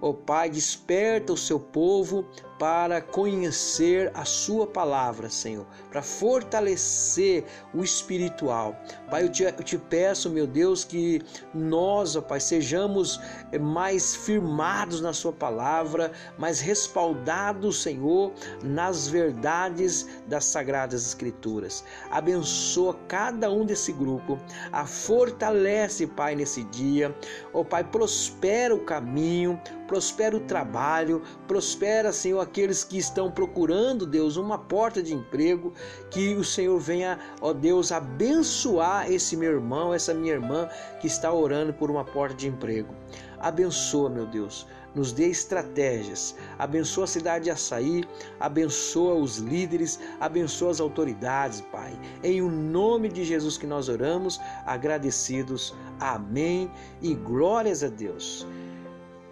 Ó 0.00 0.10
oh, 0.10 0.14
Pai, 0.14 0.50
desperta 0.50 1.32
o 1.32 1.36
seu 1.36 1.58
povo 1.58 2.26
para 2.58 3.00
conhecer 3.00 4.10
a 4.14 4.24
Sua 4.24 4.66
palavra, 4.66 5.28
Senhor, 5.28 5.66
para 5.90 6.00
fortalecer 6.02 7.44
o 7.74 7.84
espiritual. 7.84 8.76
Pai, 9.10 9.24
eu 9.24 9.28
te, 9.28 9.42
eu 9.42 9.52
te 9.62 9.78
peço, 9.78 10.30
meu 10.30 10.46
Deus, 10.46 10.84
que 10.84 11.22
nós, 11.52 12.16
ó 12.16 12.20
Pai, 12.20 12.40
sejamos 12.40 13.20
mais 13.60 14.14
firmados 14.16 15.00
na 15.00 15.12
Sua 15.12 15.32
palavra, 15.32 16.12
mais 16.38 16.60
respaldados, 16.60 17.82
Senhor, 17.82 18.32
nas 18.62 19.06
verdades 19.06 20.06
das 20.26 20.44
Sagradas 20.44 21.06
Escrituras. 21.06 21.84
Abençoa 22.10 22.94
cada 23.06 23.50
um 23.50 23.66
desse 23.66 23.92
grupo, 23.92 24.38
a 24.72 24.86
fortalece, 24.86 26.06
Pai, 26.06 26.34
nesse 26.34 26.64
dia. 26.64 27.14
Ó 27.52 27.62
Pai, 27.62 27.84
prospera 27.84 28.74
o 28.74 28.80
caminho, 28.80 29.60
prospera 29.86 30.36
o 30.36 30.40
trabalho, 30.40 31.22
prospera, 31.46 32.12
Senhor, 32.12 32.45
aqueles 32.46 32.84
que 32.84 32.96
estão 32.96 33.30
procurando, 33.30 34.06
Deus, 34.06 34.36
uma 34.36 34.56
porta 34.56 35.02
de 35.02 35.12
emprego, 35.12 35.72
que 36.10 36.34
o 36.34 36.44
Senhor 36.44 36.78
venha, 36.78 37.18
ó 37.40 37.52
Deus, 37.52 37.92
abençoar 37.92 39.10
esse 39.10 39.36
meu 39.36 39.52
irmão, 39.52 39.92
essa 39.92 40.14
minha 40.14 40.32
irmã 40.32 40.68
que 41.00 41.06
está 41.06 41.32
orando 41.32 41.74
por 41.74 41.90
uma 41.90 42.04
porta 42.04 42.34
de 42.34 42.48
emprego. 42.48 42.94
Abençoa, 43.38 44.08
meu 44.08 44.26
Deus, 44.26 44.66
nos 44.94 45.12
dê 45.12 45.28
estratégias. 45.28 46.34
Abençoa 46.58 47.04
a 47.04 47.08
cidade 47.08 47.44
de 47.44 47.50
Açaí, 47.50 48.04
abençoa 48.40 49.14
os 49.14 49.36
líderes, 49.38 50.00
abençoa 50.18 50.70
as 50.70 50.80
autoridades, 50.80 51.60
Pai. 51.60 51.98
Em 52.22 52.40
o 52.40 52.50
nome 52.50 53.08
de 53.08 53.24
Jesus 53.24 53.58
que 53.58 53.66
nós 53.66 53.88
oramos, 53.88 54.40
agradecidos. 54.64 55.74
Amém 56.00 56.70
e 57.02 57.14
glórias 57.14 57.84
a 57.84 57.88
Deus. 57.88 58.46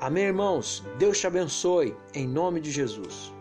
Amém, 0.04 0.24
irmãos? 0.24 0.84
Deus 0.98 1.18
te 1.18 1.26
abençoe, 1.26 1.96
em 2.12 2.28
nome 2.28 2.60
de 2.60 2.70
Jesus. 2.70 3.33